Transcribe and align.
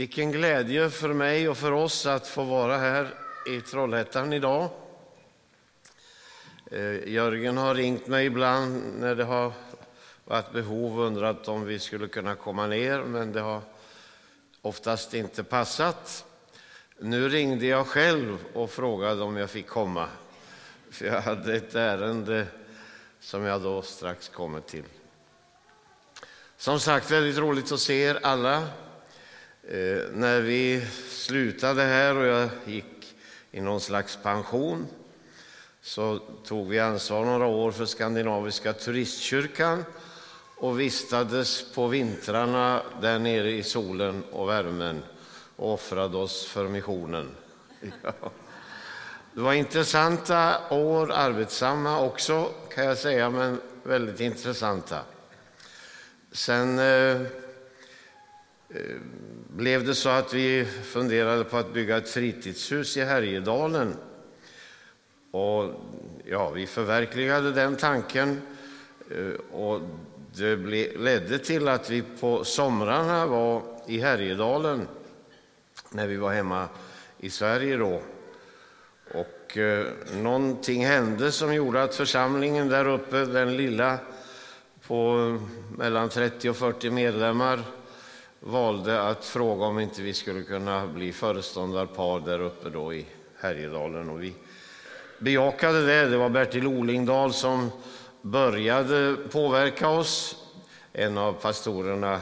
Vilken 0.00 0.32
glädje 0.32 0.90
för 0.90 1.12
mig 1.12 1.48
och 1.48 1.56
för 1.58 1.72
oss 1.72 2.06
att 2.06 2.26
få 2.26 2.44
vara 2.44 2.78
här 2.78 3.14
i 3.46 3.60
Trollhättan 3.60 4.32
idag. 4.32 4.70
Eh, 6.70 7.08
Jörgen 7.08 7.56
har 7.56 7.74
ringt 7.74 8.06
mig 8.06 8.26
ibland 8.26 8.82
när 8.98 9.14
det 9.14 9.24
har 9.24 9.52
varit 10.24 10.52
behov 10.52 11.00
och 11.00 11.06
undrat 11.06 11.48
om 11.48 11.64
vi 11.64 11.78
skulle 11.78 12.08
kunna 12.08 12.34
komma 12.34 12.66
ner, 12.66 13.02
men 13.02 13.32
det 13.32 13.40
har 13.40 13.60
oftast 14.62 15.14
inte 15.14 15.44
passat. 15.44 16.24
Nu 16.98 17.28
ringde 17.28 17.66
jag 17.66 17.86
själv 17.86 18.38
och 18.54 18.70
frågade 18.70 19.22
om 19.22 19.36
jag 19.36 19.50
fick 19.50 19.66
komma, 19.66 20.08
för 20.90 21.06
jag 21.06 21.20
hade 21.20 21.54
ett 21.54 21.74
ärende 21.74 22.46
som 23.20 23.42
jag 23.42 23.62
då 23.62 23.82
strax 23.82 24.28
kommer 24.28 24.60
till. 24.60 24.84
Som 26.56 26.80
sagt, 26.80 27.10
väldigt 27.10 27.38
roligt 27.38 27.72
att 27.72 27.80
se 27.80 28.02
er 28.02 28.18
alla. 28.22 28.68
Eh, 29.70 30.10
när 30.12 30.40
vi 30.40 30.86
slutade 31.08 31.82
här 31.82 32.16
och 32.16 32.26
jag 32.26 32.48
gick 32.64 33.16
i 33.50 33.60
någon 33.60 33.80
slags 33.80 34.18
pension 34.22 34.86
så 35.82 36.18
tog 36.18 36.68
vi 36.68 36.78
ansvar 36.78 37.24
några 37.24 37.46
år 37.46 37.72
för 37.72 37.86
Skandinaviska 37.86 38.72
turistkyrkan 38.72 39.84
och 40.56 40.80
vistades 40.80 41.72
på 41.74 41.86
vintrarna 41.86 42.82
där 43.00 43.18
nere 43.18 43.50
i 43.50 43.62
solen 43.62 44.24
och 44.32 44.48
värmen 44.48 45.02
och 45.56 45.74
offrade 45.74 46.16
oss 46.16 46.46
för 46.46 46.68
missionen. 46.68 47.28
Det 49.32 49.40
var 49.40 49.52
intressanta 49.52 50.68
år, 50.70 51.12
arbetsamma 51.12 52.00
också 52.00 52.50
kan 52.74 52.84
jag 52.84 52.98
säga, 52.98 53.30
men 53.30 53.60
väldigt 53.82 54.20
intressanta. 54.20 55.00
Sen 56.32 56.78
eh, 56.78 57.20
eh, 58.70 59.00
blev 59.56 59.84
det 59.84 59.94
så 59.94 60.08
att 60.08 60.34
vi 60.34 60.64
funderade 60.64 61.44
på 61.44 61.56
att 61.56 61.74
bygga 61.74 61.96
ett 61.96 62.08
fritidshus 62.08 62.96
i 62.96 63.00
Härjedalen. 63.00 63.96
Och 65.30 65.74
ja, 66.24 66.50
vi 66.50 66.66
förverkligade 66.66 67.52
den 67.52 67.76
tanken 67.76 68.42
eh, 69.10 69.56
och 69.56 69.80
det 70.36 70.56
ledde 70.96 71.38
till 71.38 71.68
att 71.68 71.90
vi 71.90 72.02
på 72.20 72.44
somrarna 72.44 73.26
var 73.26 73.62
i 73.86 74.00
Härjedalen 74.00 74.88
när 75.90 76.06
vi 76.06 76.16
var 76.16 76.32
hemma 76.32 76.68
i 77.18 77.30
Sverige 77.30 77.76
då. 77.76 78.00
Och 79.14 79.58
eh, 79.58 79.86
någonting 80.22 80.86
hände 80.86 81.32
som 81.32 81.54
gjorde 81.54 81.82
att 81.82 81.94
församlingen 81.94 82.68
där 82.68 82.88
uppe, 82.88 83.24
den 83.24 83.56
lilla 83.56 83.98
på 84.86 85.38
mellan 85.76 86.08
30 86.08 86.50
och 86.50 86.56
40 86.56 86.90
medlemmar, 86.90 87.62
valde 88.40 89.02
att 89.02 89.24
fråga 89.24 89.64
om 89.64 89.78
inte 89.78 90.02
vi 90.02 90.14
skulle 90.14 90.42
kunna 90.42 90.86
bli 90.86 91.12
föreståndarpar 91.12 92.20
där 92.20 92.40
uppe 92.40 92.70
då 92.70 92.94
i 92.94 93.06
Härjedalen. 93.36 94.10
Och 94.10 94.22
vi 94.22 94.34
bejakade 95.18 95.86
det. 95.86 96.08
Det 96.08 96.16
var 96.16 96.28
Bertil 96.28 96.66
Olingdal 96.66 97.32
som 97.32 97.70
började 98.22 99.16
påverka 99.32 99.88
oss, 99.88 100.36
en 100.92 101.18
av 101.18 101.32
pastorerna 101.32 102.20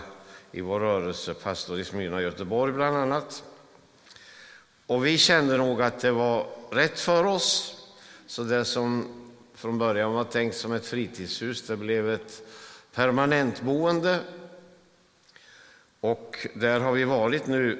i 0.53 0.61
vår 0.61 0.81
rörelse, 0.81 1.35
pastor 1.35 1.81
i 1.81 1.85
Smyrna, 1.85 2.23
Göteborg 2.23 2.73
bland 2.73 2.97
annat. 2.97 3.43
Och 4.87 5.07
vi 5.07 5.19
kände 5.19 5.57
nog 5.57 5.83
att 5.83 6.01
det 6.01 6.11
var 6.11 6.47
rätt 6.71 7.01
för 7.01 7.25
oss. 7.25 7.75
Så 8.27 8.43
det 8.43 8.65
som 8.65 9.07
från 9.55 9.79
början 9.79 10.13
var 10.13 10.25
tänkt 10.25 10.57
som 10.57 10.73
ett 10.73 10.87
fritidshus, 10.87 11.67
det 11.67 11.77
blev 11.77 12.11
ett 12.11 12.43
permanentboende. 12.95 14.19
Och 16.01 16.49
där 16.55 16.81
har 16.81 16.93
vi 16.93 17.05
varit 17.05 17.47
nu 17.47 17.79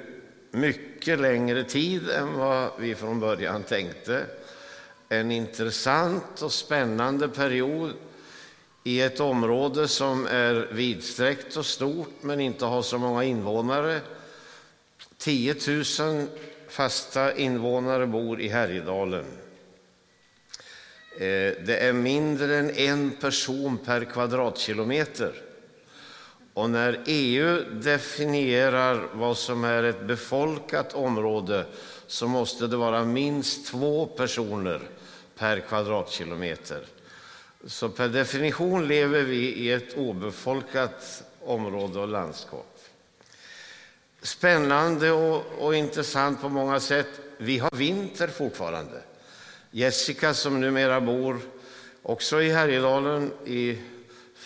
mycket 0.51 1.19
längre 1.19 1.63
tid 1.63 2.09
än 2.09 2.33
vad 2.33 2.71
vi 2.79 2.95
från 2.95 3.19
början 3.19 3.63
tänkte. 3.63 4.25
En 5.09 5.31
intressant 5.31 6.41
och 6.41 6.51
spännande 6.51 7.29
period 7.29 7.93
i 8.83 9.01
ett 9.01 9.19
område 9.19 9.87
som 9.87 10.25
är 10.25 10.67
vidsträckt 10.71 11.57
och 11.57 11.65
stort 11.65 12.13
men 12.21 12.39
inte 12.39 12.65
har 12.65 12.81
så 12.81 12.97
många 12.97 13.23
invånare. 13.23 13.99
10 15.17 15.55
000 15.99 16.27
fasta 16.67 17.35
invånare 17.35 18.07
bor 18.07 18.41
i 18.41 18.47
Härjedalen. 18.47 19.25
Eh, 21.13 21.53
det 21.65 21.77
är 21.81 21.93
mindre 21.93 22.57
än 22.57 22.69
en 22.69 23.11
person 23.11 23.77
per 23.77 24.03
kvadratkilometer. 24.03 25.48
Och 26.59 26.69
när 26.69 26.99
EU 27.05 27.63
definierar 27.71 29.07
vad 29.13 29.37
som 29.37 29.63
är 29.63 29.83
ett 29.83 30.01
befolkat 30.01 30.93
område 30.93 31.65
så 32.07 32.27
måste 32.27 32.67
det 32.67 32.77
vara 32.77 33.05
minst 33.05 33.67
två 33.67 34.05
personer 34.05 34.81
per 35.37 35.59
kvadratkilometer. 35.59 36.85
Så 37.65 37.89
per 37.89 38.07
definition 38.07 38.87
lever 38.87 39.23
vi 39.23 39.53
i 39.53 39.71
ett 39.71 39.97
obefolkat 39.97 41.23
område 41.45 41.99
och 41.99 42.07
landskap. 42.07 42.79
Spännande 44.21 45.11
och, 45.11 45.45
och 45.59 45.75
intressant 45.75 46.41
på 46.41 46.49
många 46.49 46.79
sätt. 46.79 47.19
Vi 47.37 47.57
har 47.57 47.71
vinter 47.71 48.27
fortfarande. 48.27 49.01
Jessica 49.71 50.33
som 50.33 50.61
numera 50.61 51.01
bor 51.01 51.39
också 52.03 52.41
i 52.41 52.49
Härjedalen, 52.49 53.31
i 53.45 53.77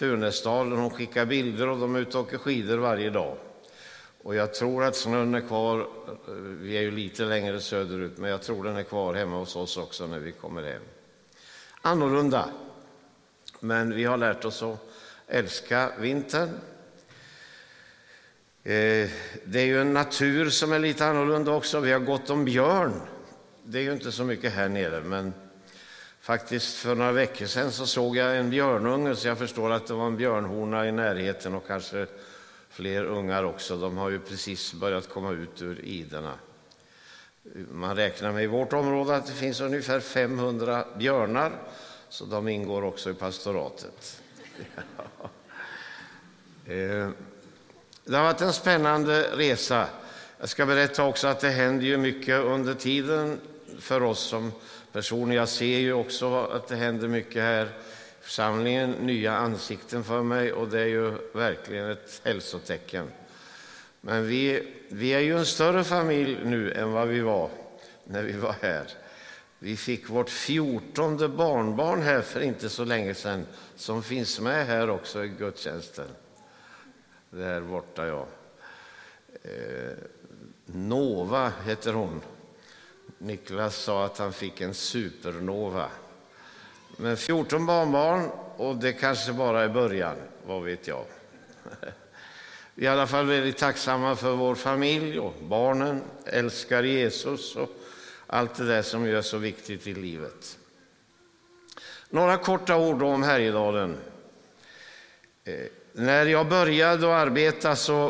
Funäsdalen, 0.04 0.78
hon 0.78 0.90
skickar 0.90 1.26
bilder 1.26 1.70
och 1.70 1.80
de 1.80 1.96
är 1.96 2.00
ute 2.00 2.18
och 2.18 2.24
åker 2.24 2.38
skidor 2.38 2.78
varje 2.78 3.10
dag. 3.10 3.38
Och 4.24 4.36
jag 4.36 4.54
tror 4.54 4.84
att 4.84 4.96
snön 4.96 5.36
är 5.36 5.42
kvar, 5.42 5.88
vi 6.62 6.78
är 6.78 6.82
ju 6.82 6.92
lite 6.92 7.24
längre 7.24 7.60
söderut, 7.60 8.18
men 8.18 8.30
jag 8.30 8.42
tror 8.42 8.64
den 8.64 8.76
är 8.76 8.84
kvar 8.84 9.14
hemma 9.14 9.38
hos 9.38 9.56
oss 9.56 9.78
också 9.78 10.08
när 10.08 10.20
vi 10.20 10.32
kommer 10.32 10.64
hem. 10.64 10.82
Annorlunda, 11.82 12.50
men 13.60 13.96
vi 13.96 14.04
har 14.04 14.18
lärt 14.18 14.46
oss 14.46 14.64
att 14.64 14.80
älska 15.28 15.92
vintern. 16.00 16.50
Eh, 18.64 19.10
det 19.44 19.60
är 19.60 19.66
ju 19.66 19.82
en 19.82 19.94
natur 19.94 20.50
som 20.50 20.72
är 20.72 20.80
lite 20.80 21.06
annorlunda 21.06 21.52
också. 21.52 21.80
Vi 21.80 21.92
har 21.92 22.00
gått 22.00 22.30
om 22.30 22.46
björn. 22.46 23.02
Det 23.64 23.78
är 23.78 23.84
ju 23.84 23.94
inte 23.94 24.12
så 24.12 24.24
mycket 24.24 24.54
här 24.54 24.70
nere, 24.70 25.02
men 25.02 25.34
faktiskt 26.24 26.78
för 26.78 26.96
några 26.96 27.12
veckor 27.12 27.46
sedan 27.46 27.72
så 27.72 27.88
såg 27.88 28.18
jag 28.18 28.38
en 28.38 28.50
björnunge, 28.50 29.16
så 29.16 29.28
jag 29.28 29.38
förstår 29.38 29.72
att 29.72 29.88
det 29.88 29.94
var 29.94 30.08
en 30.08 30.18
björnhona 30.18 30.88
i 30.88 30.92
närheten 30.92 31.56
och 31.56 31.68
kanske 31.68 32.08
fler 32.70 33.04
ungar 33.04 33.44
också. 33.44 33.78
De 33.78 33.98
har 33.98 34.10
ju 34.10 34.20
precis 34.20 34.74
börjat 34.74 35.10
komma 35.10 35.32
ut 35.32 35.62
ur 35.62 35.86
idena. 35.86 36.34
Man 37.72 37.96
räknar 37.96 38.32
med 38.32 38.44
i 38.44 38.48
vårt 38.48 38.74
område 38.74 39.16
att 39.16 39.28
det 39.28 39.34
finns 39.34 39.62
ungefär 39.62 40.00
500 40.00 40.86
björnar, 40.98 41.52
så 42.10 42.26
de 42.26 42.48
ingår 42.48 42.84
också 42.84 43.10
i 43.10 43.14
pastoratet. 43.14 44.22
Ja. 46.66 46.74
Eh, 46.74 47.10
det 48.06 48.16
har 48.18 48.24
varit 48.24 48.42
en 48.42 48.54
spännande 48.54 49.38
resa. 49.38 49.88
Jag 50.40 50.50
ska 50.50 50.66
berätta 50.66 51.04
också 51.04 51.28
att 51.28 51.40
det 51.40 51.50
händer 51.50 51.86
ju 51.86 51.98
mycket 51.98 52.40
under 52.40 52.74
tiden 52.74 53.40
för 53.80 54.04
oss 54.04 54.20
som 54.20 54.52
personer. 54.94 55.36
Jag 55.36 55.50
ser 55.50 55.78
ju 55.80 55.94
också 55.94 56.36
att 56.36 56.68
det 56.68 56.76
händer 56.76 57.08
mycket 57.08 57.42
här 57.42 57.66
i 57.66 57.70
församlingen, 58.22 58.92
nya 58.92 59.38
ansikten 59.38 60.04
för 60.04 60.24
mig 60.24 60.54
och 60.54 60.68
det 60.68 60.80
är 60.80 60.86
ju 60.86 61.14
verkligen 61.34 61.90
ett 61.90 62.22
hälsotecken. 62.24 63.12
Men 64.02 64.28
vi, 64.28 64.74
vi 64.90 65.14
är 65.14 65.20
ju 65.20 65.38
en 65.38 65.46
större 65.46 65.84
familj 65.84 66.38
nu 66.44 66.72
än 66.72 66.92
vad 66.92 67.08
vi 67.08 67.20
var 67.20 67.50
när 68.04 68.24
vi 68.24 68.32
var 68.32 68.56
här. 68.62 68.88
Vi 69.60 69.78
fick 69.78 70.10
vårt 70.10 70.30
fjortonde 70.30 71.28
barnbarn 71.28 72.02
här 72.02 72.22
för 72.22 72.42
inte 72.42 72.70
så 72.70 72.86
länge 72.86 73.14
sedan 73.14 73.46
som 73.76 74.04
finns 74.04 74.40
med 74.40 74.68
här 74.68 74.90
också 74.90 75.26
i 75.26 75.28
gudstjänsten 75.28 76.08
där 77.30 77.62
borta, 77.62 78.08
ja. 78.08 78.28
Eh, 79.44 79.98
Nova 80.66 81.52
heter 81.66 81.94
hon. 81.94 82.22
Niklas 83.24 83.76
sa 83.76 84.06
att 84.06 84.18
han 84.18 84.34
fick 84.34 84.62
en 84.62 84.74
supernova. 84.74 85.90
Men 86.98 87.18
14 87.18 87.66
barnbarn, 87.66 88.30
och 88.58 88.76
det 88.76 88.94
kanske 88.94 89.34
bara 89.34 89.64
är 89.64 89.70
början, 89.70 90.16
vad 90.46 90.64
vet 90.64 90.88
jag. 90.88 91.06
Vi 92.76 92.86
är 92.86 92.90
i 92.90 92.94
alla 92.94 93.08
fall 93.08 93.26
väldigt 93.26 93.58
tacksamma 93.58 94.16
för 94.16 94.36
vår 94.36 94.56
familj 94.56 95.20
och 95.20 95.34
barnen, 95.42 96.02
älskar 96.26 96.84
Jesus 96.84 97.56
och 97.56 97.70
allt 98.28 98.56
det 98.56 98.68
där 98.68 98.82
som 98.82 99.06
är 99.06 99.22
så 99.22 99.38
viktigt 99.38 99.88
i 99.88 99.94
livet. 99.94 100.58
Några 102.10 102.38
korta 102.38 102.78
ord 102.78 103.04
om 103.04 103.24
Härjedalen. 103.24 103.98
Eh, 105.44 105.66
när 105.94 106.26
jag 106.26 106.48
började 106.48 107.08
att 107.08 107.28
arbeta 107.28 107.76
så 107.76 108.08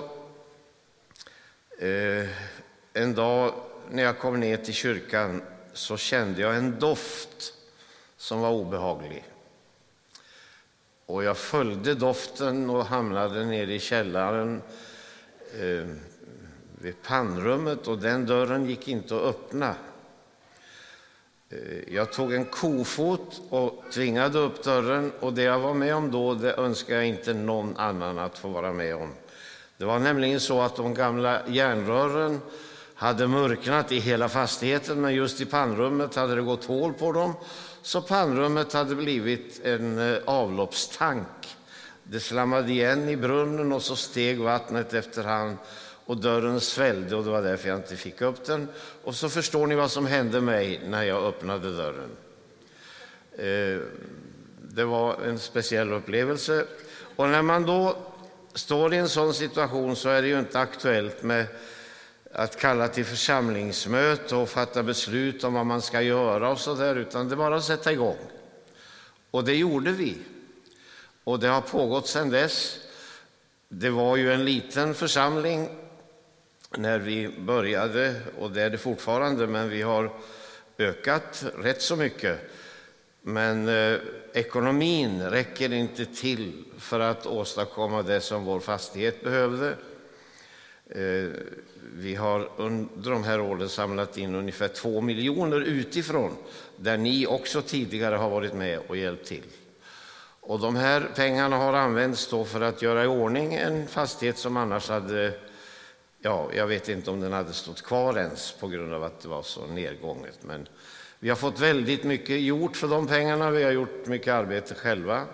eh, 1.80 2.30
en 2.94 3.14
dag 3.16 3.54
när 3.94 4.04
jag 4.04 4.20
kom 4.20 4.40
ner 4.40 4.58
till 4.58 4.74
kyrkan 4.74 5.42
så 5.74 5.98
kände 5.98 6.42
jag 6.42 6.56
en 6.56 6.80
doft 6.80 7.54
som 8.18 8.40
var 8.40 8.52
obehaglig. 8.52 9.26
Och 11.06 11.24
jag 11.24 11.38
följde 11.38 11.96
doften 11.96 12.70
och 12.70 12.86
hamnade 12.86 13.46
nere 13.46 13.74
i 13.74 13.80
källaren. 13.80 14.62
Eh, 15.60 15.88
vid 16.82 17.02
pannrummet 17.04 17.88
och 17.88 17.98
den 17.98 18.26
dörren 18.26 18.66
gick 18.66 18.88
inte 18.88 19.16
att 19.16 19.22
öppna. 19.22 19.76
Eh, 21.50 21.94
jag 21.94 22.14
tog 22.14 22.34
en 22.34 22.46
kofot 22.46 23.42
och 23.50 23.84
tvingade 23.92 24.40
upp 24.40 24.64
dörren 24.64 25.12
och 25.20 25.34
det 25.34 25.44
jag 25.44 25.60
var 25.60 25.74
med 25.74 25.96
om 25.96 26.12
då 26.12 26.34
det 26.34 26.54
önskar 26.54 26.96
jag 26.96 27.08
inte 27.08 27.34
någon 27.34 27.78
annan 27.78 28.20
att 28.20 28.38
få 28.38 28.48
vara 28.48 28.74
med 28.74 28.96
om. 28.96 29.14
Det 29.78 29.86
var 29.86 30.00
nämligen 30.00 30.40
så 30.40 30.62
att 30.62 30.76
de 30.76 30.94
gamla 30.94 31.42
järnrören 31.48 32.42
hade 32.96 33.28
mörknat 33.28 33.92
i 33.92 34.00
hela 34.00 34.30
fastigheten 34.30 35.02
men 35.02 35.14
just 35.14 35.42
i 35.42 35.46
pannrummet 35.46 36.16
hade 36.16 36.36
det 36.36 36.42
gått 36.42 36.66
hål 36.66 36.94
på 36.94 37.12
dem 37.12 37.34
så 37.84 38.02
pannrummet 38.02 38.74
hade 38.74 38.96
blivit 38.96 39.66
en 39.66 40.14
eh, 40.14 40.20
avloppstank. 40.26 41.58
Det 42.04 42.20
slammade 42.20 42.72
igen 42.72 43.10
i 43.10 43.16
brunnen 43.16 43.74
och 43.74 43.82
så 43.82 43.96
steg 43.96 44.40
vattnet 44.40 44.94
efterhand 44.94 45.58
och 46.06 46.18
dörren 46.18 46.60
svällde 46.60 47.16
och 47.16 47.24
det 47.24 47.30
var 47.30 47.42
därför 47.42 47.70
jag 47.70 47.78
inte 47.78 47.96
fick 47.96 48.22
upp 48.22 48.46
den. 48.46 48.68
Och 49.04 49.16
så 49.16 49.30
förstår 49.30 49.68
ni 49.68 49.76
vad 49.76 49.92
som 49.92 50.06
hände 50.06 50.42
mig 50.42 50.82
när 50.88 51.04
jag 51.04 51.24
öppnade 51.24 51.78
dörren. 51.78 52.10
Eh, 53.38 53.82
det 54.62 54.86
var 54.86 55.16
en 55.26 55.40
speciell 55.40 55.94
upplevelse. 55.94 56.66
Och 57.16 57.30
när 57.30 57.42
man 57.42 57.66
då 57.66 57.98
står 58.54 58.94
i 58.94 58.98
en 58.98 59.10
sån 59.10 59.34
situation 59.34 59.96
så 59.96 60.10
är 60.10 60.22
det 60.22 60.28
ju 60.28 60.40
inte 60.40 60.60
aktuellt 60.60 61.24
med 61.24 61.46
att 62.36 62.60
kalla 62.60 62.88
till 62.88 63.06
församlingsmöte 63.06 64.36
och 64.36 64.50
fatta 64.50 64.84
beslut 64.84 65.44
om 65.44 65.54
vad 65.54 65.66
man 65.66 65.82
ska 65.82 66.02
göra 66.02 66.50
och 66.50 66.60
så 66.60 66.76
där, 66.76 66.96
utan 66.96 67.28
det 67.28 67.34
är 67.34 67.38
bara 67.38 67.56
att 67.56 67.64
sätta 67.64 67.92
igång. 67.92 68.18
Och 69.32 69.44
det 69.44 69.56
gjorde 69.56 69.92
vi. 69.92 70.18
Och 71.24 71.40
det 71.40 71.48
har 71.48 71.62
pågått 71.62 72.08
sedan 72.08 72.30
dess. 72.30 72.80
Det 73.70 73.90
var 73.90 74.16
ju 74.18 74.34
en 74.34 74.46
liten 74.46 74.94
församling 74.94 75.70
när 76.78 77.00
vi 77.00 77.28
började, 77.28 78.22
och 78.40 78.52
det 78.52 78.62
är 78.62 78.70
det 78.70 78.78
fortfarande, 78.78 79.48
men 79.48 79.70
vi 79.70 79.82
har 79.82 80.12
ökat 80.78 81.46
rätt 81.58 81.82
så 81.82 81.96
mycket. 81.96 82.40
Men 83.22 83.68
eh, 83.68 84.00
ekonomin 84.34 85.30
räcker 85.30 85.74
inte 85.74 86.06
till 86.06 86.64
för 86.78 87.00
att 87.00 87.26
åstadkomma 87.26 88.02
det 88.02 88.22
som 88.22 88.46
vår 88.46 88.60
fastighet 88.60 89.24
behövde. 89.24 89.76
Eh, 90.90 91.32
vi 91.96 92.16
har 92.16 92.50
under 92.58 93.12
de 93.12 93.24
här 93.24 93.42
åren 93.42 93.70
samlat 93.70 94.18
in 94.18 94.36
ungefär 94.36 94.68
två 94.68 95.02
miljoner 95.02 95.62
utifrån, 95.62 96.38
där 96.78 96.98
ni 96.98 97.28
också 97.28 97.62
tidigare 97.62 98.16
har 98.16 98.30
varit 98.30 98.54
med 98.54 98.80
och 98.88 98.98
hjälpt 98.98 99.28
till. 99.28 99.44
Och 100.42 100.60
de 100.60 100.76
här 100.76 101.10
pengarna 101.16 101.58
har 101.58 101.74
använts 101.74 102.28
då 102.28 102.46
för 102.46 102.62
att 102.62 102.82
göra 102.82 103.04
i 103.04 103.08
ordning 103.08 103.54
en 103.54 103.88
fastighet 103.88 104.38
som 104.38 104.58
annars 104.58 104.90
hade 104.90 105.34
ja, 106.24 106.50
jag 106.56 106.68
vet 106.68 106.90
inte 106.90 107.12
om 107.12 107.20
den 107.20 107.34
hade 107.34 107.54
stått 107.54 107.82
kvar 107.82 108.18
ens 108.18 108.52
på 108.52 108.68
grund 108.68 108.94
av 108.94 109.04
att 109.04 109.20
det 109.22 109.28
var 109.28 109.44
så 109.44 109.66
nedgånget. 109.66 110.40
Men 110.42 110.68
vi 111.20 111.30
har 111.30 111.36
fått 111.36 111.60
väldigt 111.60 112.04
mycket 112.04 112.42
gjort 112.42 112.78
för 112.78 112.88
de 112.88 113.08
pengarna. 113.08 113.52
Vi 113.52 113.64
har 113.64 113.72
gjort 113.72 114.06
mycket 114.06 114.34
arbete 114.34 114.76
själva. 114.76 115.26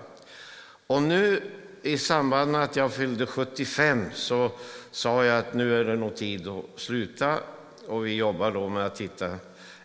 Och 0.88 1.04
nu 1.04 1.42
i 1.81 1.98
samband 1.98 2.52
med 2.52 2.64
att 2.64 2.76
jag 2.76 2.94
fyllde 2.94 3.26
75 3.26 4.06
så 4.14 4.52
sa 4.92 5.26
jag 5.26 5.40
att 5.40 5.54
nu 5.54 5.80
är 5.80 5.84
det 5.84 5.96
nog 5.96 6.16
tid 6.16 6.48
att 6.48 6.66
sluta. 6.76 7.40
Och 7.88 8.06
vi 8.06 8.16
jobbar 8.16 8.52
då 8.52 8.70
med 8.70 8.86
att 8.86 9.02
hitta 9.02 9.38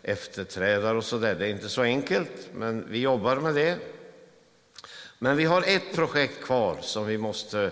efterträdare 0.03 0.97
och 0.97 1.05
så 1.05 1.19
där. 1.19 1.35
Det 1.35 1.47
är 1.47 1.51
inte 1.51 1.69
så 1.69 1.83
enkelt, 1.83 2.49
men 2.55 2.85
vi 2.91 2.99
jobbar 2.99 3.37
med 3.37 3.55
det. 3.55 3.79
Men 5.19 5.37
vi 5.37 5.45
har 5.45 5.63
ett 5.67 5.95
projekt 5.95 6.45
kvar 6.45 6.79
som 6.81 7.07
vi 7.07 7.19
måste 7.19 7.71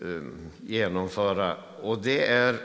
um, 0.00 0.50
genomföra 0.66 1.56
och 1.82 1.98
det 1.98 2.26
är 2.26 2.56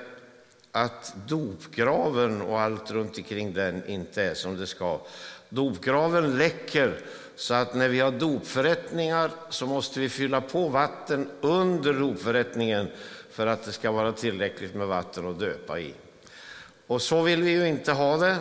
att 0.72 1.16
dopgraven 1.28 2.42
och 2.42 2.62
allt 2.62 2.92
runt 2.92 3.18
omkring 3.18 3.54
den 3.54 3.88
inte 3.88 4.24
är 4.24 4.34
som 4.34 4.58
det 4.58 4.68
ska. 4.68 5.02
Dopgraven 5.50 6.38
läcker 6.38 7.00
så 7.36 7.54
att 7.54 7.76
när 7.76 7.90
vi 7.90 8.00
har 8.00 8.12
dopförrättningar 8.12 9.32
så 9.50 9.66
måste 9.66 10.00
vi 10.00 10.10
fylla 10.10 10.42
på 10.42 10.68
vatten 10.68 11.30
under 11.42 11.94
dopförrättningen 11.94 12.88
för 13.30 13.48
att 13.48 13.64
det 13.64 13.72
ska 13.72 13.92
vara 13.92 14.12
tillräckligt 14.12 14.76
med 14.76 14.88
vatten 14.88 15.28
att 15.28 15.40
döpa 15.40 15.80
i. 15.80 15.94
Och 16.88 17.02
så 17.02 17.22
vill 17.22 17.44
vi 17.44 17.52
ju 17.52 17.68
inte 17.68 17.92
ha 17.92 18.18
det. 18.18 18.38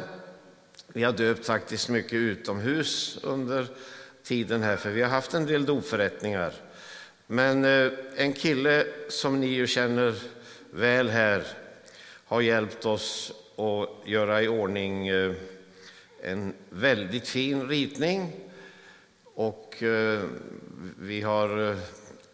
Vi 0.86 1.02
har 1.02 1.12
döpt 1.12 1.46
faktiskt 1.46 1.88
mycket 1.88 2.12
utomhus 2.12 3.18
under 3.22 3.66
tiden 4.22 4.62
här, 4.62 4.76
för 4.76 4.90
vi 4.90 5.02
har 5.02 5.10
haft 5.10 5.34
en 5.34 5.46
del 5.46 5.66
dopförrättningar. 5.66 6.52
Men 7.26 7.64
eh, 7.64 7.92
en 8.16 8.32
kille 8.32 8.86
som 9.08 9.40
ni 9.40 9.46
ju 9.46 9.66
känner 9.66 10.14
väl 10.70 11.08
här 11.08 11.46
har 12.24 12.40
hjälpt 12.40 12.86
oss 12.86 13.32
att 13.56 14.08
göra 14.08 14.42
i 14.42 14.48
ordning 14.48 15.08
eh, 15.08 15.32
en 16.22 16.54
väldigt 16.70 17.28
fin 17.28 17.68
ritning. 17.68 18.32
Och 19.34 19.82
eh, 19.82 20.20
vi 20.99 21.20
har 21.20 21.70
eh, 21.70 21.76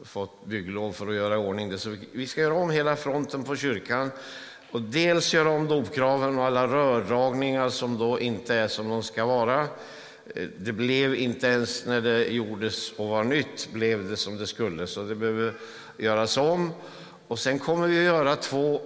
fått 0.05 0.47
bygglov 0.47 0.93
för 0.93 1.09
att 1.09 1.15
göra 1.15 1.35
i 1.35 1.39
ordning 1.39 1.69
det. 1.69 1.79
Så 1.79 1.97
vi 2.13 2.27
ska 2.27 2.41
göra 2.41 2.55
om 2.55 2.71
hela 2.71 2.97
fronten 2.97 3.45
på 3.45 3.57
kyrkan 3.57 4.11
och 4.71 4.83
dels 4.83 5.35
göra 5.35 5.51
om 5.51 5.69
dopkraven 5.69 6.39
och 6.39 6.45
alla 6.45 6.67
rördragningar 6.67 7.69
som 7.69 7.99
då 7.99 8.21
inte 8.21 8.55
är 8.55 8.69
som 8.69 8.89
de 8.89 9.03
ska 9.03 9.27
vara. 9.27 9.61
Eh, 10.35 10.49
det 10.59 10.73
blev 10.73 11.15
inte 11.15 11.47
ens 11.47 11.87
när 11.87 12.01
det 12.01 12.25
gjordes 12.25 12.93
och 12.93 13.09
var 13.09 13.25
nytt 13.25 13.69
blev 13.73 14.09
det 14.09 14.17
som 14.17 14.39
det 14.39 14.47
skulle, 14.47 14.87
så 14.87 15.03
det 15.03 15.15
behöver 15.15 15.55
göras 15.99 16.37
om. 16.37 16.73
Och 17.29 17.39
sen 17.39 17.59
kommer 17.59 17.87
vi 17.87 17.99
att 17.99 18.05
göra 18.05 18.37
två 18.37 18.81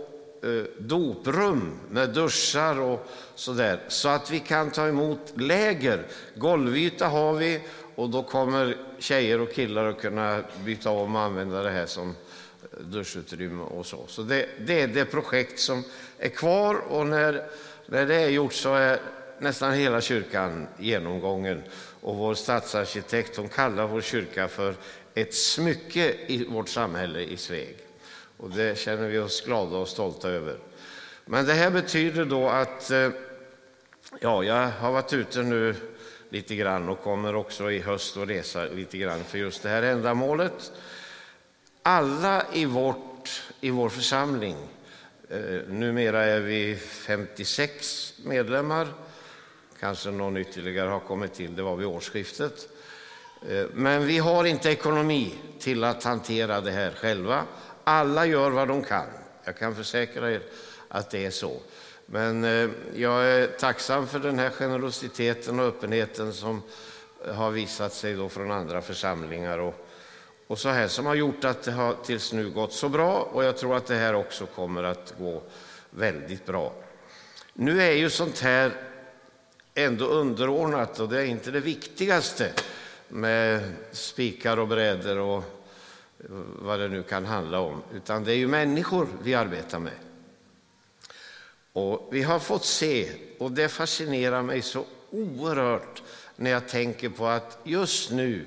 Eh, 0.44 0.65
doprum 0.79 1.79
med 1.91 2.11
duschar 2.11 2.81
och 2.81 3.06
sådär, 3.35 3.81
så 3.89 4.09
att 4.09 4.31
vi 4.31 4.41
kan 4.41 4.71
ta 4.71 4.89
emot 4.89 5.33
läger. 5.35 6.06
Golvyta 6.35 7.06
har 7.06 7.35
vi 7.35 7.61
och 7.94 8.11
då 8.11 8.23
kommer 8.23 8.77
tjejer 8.99 9.41
och 9.41 9.53
killar 9.53 9.85
att 9.85 10.00
kunna 10.00 10.43
byta 10.65 10.91
om 10.91 11.17
och 11.17 11.23
använda 11.23 11.62
det 11.62 11.71
här 11.71 11.87
som 11.87 12.09
eh, 12.09 12.79
duschutrymme 12.81 13.62
och 13.62 13.87
så. 13.87 14.05
Så 14.09 14.23
det, 14.23 14.49
det 14.67 14.81
är 14.81 14.89
det 14.89 15.05
projekt 15.05 15.59
som 15.59 15.85
är 16.19 16.29
kvar 16.29 16.75
och 16.75 17.06
när, 17.06 17.47
när 17.87 18.06
det 18.06 18.17
är 18.17 18.29
gjort 18.29 18.53
så 18.53 18.75
är 18.75 19.00
nästan 19.39 19.73
hela 19.73 20.00
kyrkan 20.00 20.67
genomgången. 20.79 21.62
Och 22.00 22.17
vår 22.17 22.35
stadsarkitekt 22.35 23.37
hon 23.37 23.49
kallar 23.49 23.87
vår 23.87 24.00
kyrka 24.00 24.49
för 24.49 24.75
ett 25.15 25.35
smycke 25.35 26.15
i 26.27 26.44
vårt 26.44 26.69
samhälle 26.69 27.21
i 27.21 27.37
Sveg. 27.37 27.77
Och 28.43 28.50
det 28.50 28.79
känner 28.79 29.09
vi 29.09 29.19
oss 29.19 29.41
glada 29.41 29.77
och 29.77 29.89
stolta 29.89 30.29
över. 30.29 30.59
Men 31.25 31.47
det 31.47 31.53
här 31.53 31.71
betyder 31.71 32.25
då 32.25 32.49
att 32.49 32.91
eh, 32.91 33.11
ja, 34.20 34.44
jag 34.44 34.69
har 34.69 34.93
varit 34.93 35.13
ute 35.13 35.43
nu 35.43 35.75
lite 36.29 36.55
grann 36.55 36.89
och 36.89 37.03
kommer 37.03 37.34
också 37.34 37.70
i 37.70 37.79
höst 37.79 38.17
att 38.17 38.29
resa 38.29 38.65
lite 38.65 38.99
grann 38.99 39.25
för 39.25 39.39
just 39.39 39.63
det 39.63 39.69
här 39.69 39.82
ändamålet. 39.82 40.72
Alla 41.82 42.44
i, 42.53 42.65
vårt, 42.65 43.43
i 43.61 43.70
vår 43.70 43.89
församling, 43.89 44.56
eh, 45.31 45.61
numera 45.69 46.25
är 46.25 46.41
vi 46.41 46.77
56 46.77 48.15
medlemmar, 48.25 48.89
kanske 49.81 50.11
någon 50.11 50.37
ytterligare 50.37 50.89
har 50.89 51.01
kommit 51.01 51.34
till, 51.34 51.56
det 51.56 51.63
var 51.63 51.77
vid 51.77 51.87
årsskiftet. 51.87 52.69
Eh, 53.49 53.67
men 53.72 54.06
vi 54.06 54.19
har 54.19 54.44
inte 54.44 54.70
ekonomi 54.70 55.34
till 55.58 55.84
att 55.84 56.05
hantera 56.05 56.61
det 56.61 56.70
här 56.70 56.91
själva. 56.91 57.44
Alla 57.84 58.27
gör 58.27 58.51
vad 58.51 58.69
de 58.69 58.84
kan. 58.84 59.06
Jag 59.44 59.56
kan 59.56 59.74
försäkra 59.74 60.31
er 60.31 60.43
att 60.89 61.10
det 61.10 61.27
är 61.27 61.31
så. 61.31 61.60
Men 62.06 62.44
eh, 62.44 62.70
jag 62.94 63.24
är 63.24 63.46
tacksam 63.46 64.06
för 64.06 64.19
den 64.19 64.39
här 64.39 64.51
generositeten 64.51 65.60
och 65.60 65.67
öppenheten 65.67 66.32
som 66.32 66.62
har 67.34 67.51
visat 67.51 67.93
sig 67.93 68.15
då 68.15 68.29
från 68.29 68.51
andra 68.51 68.82
församlingar 68.82 69.58
och, 69.58 69.86
och 70.46 70.58
så 70.58 70.69
här 70.69 70.89
som 70.89 71.06
har 71.06 71.15
gjort 71.15 71.44
att 71.44 71.62
det 71.62 71.72
har 71.72 71.96
tills 72.05 72.32
nu 72.32 72.51
gått 72.51 72.72
så 72.72 72.89
bra 72.89 73.29
och 73.32 73.44
jag 73.44 73.56
tror 73.56 73.77
att 73.77 73.86
det 73.86 73.94
här 73.94 74.15
också 74.15 74.46
kommer 74.46 74.82
att 74.82 75.15
gå 75.19 75.43
väldigt 75.91 76.46
bra. 76.46 76.72
Nu 77.53 77.82
är 77.82 77.93
ju 77.93 78.10
sånt 78.10 78.41
här 78.41 78.72
ändå 79.74 80.05
underordnat 80.05 81.01
och 81.01 81.08
det 81.08 81.20
är 81.20 81.24
inte 81.24 81.51
det 81.51 81.60
viktigaste 81.60 82.53
med 83.08 83.72
spikar 83.93 84.56
och 84.56 84.69
brädor 84.69 85.19
och 85.19 85.61
vad 86.58 86.81
det 86.81 86.88
nu 86.88 87.02
kan 87.02 87.24
handla 87.24 87.60
om, 87.60 87.82
utan 87.94 88.24
det 88.24 88.32
är 88.32 88.36
ju 88.36 88.48
människor 88.48 89.08
vi 89.22 89.34
arbetar 89.34 89.79
med. 89.79 89.98
Och 91.72 92.08
vi 92.12 92.22
har 92.22 92.38
fått 92.38 92.64
se, 92.64 93.08
och 93.38 93.52
det 93.52 93.69
fascinerar 93.69 94.43
mig 94.43 94.62
så 94.62 94.84
oerhört 95.10 96.02
när 96.36 96.50
jag 96.50 96.69
tänker 96.69 97.08
på 97.08 97.26
att 97.26 97.58
just 97.64 98.10
nu 98.10 98.46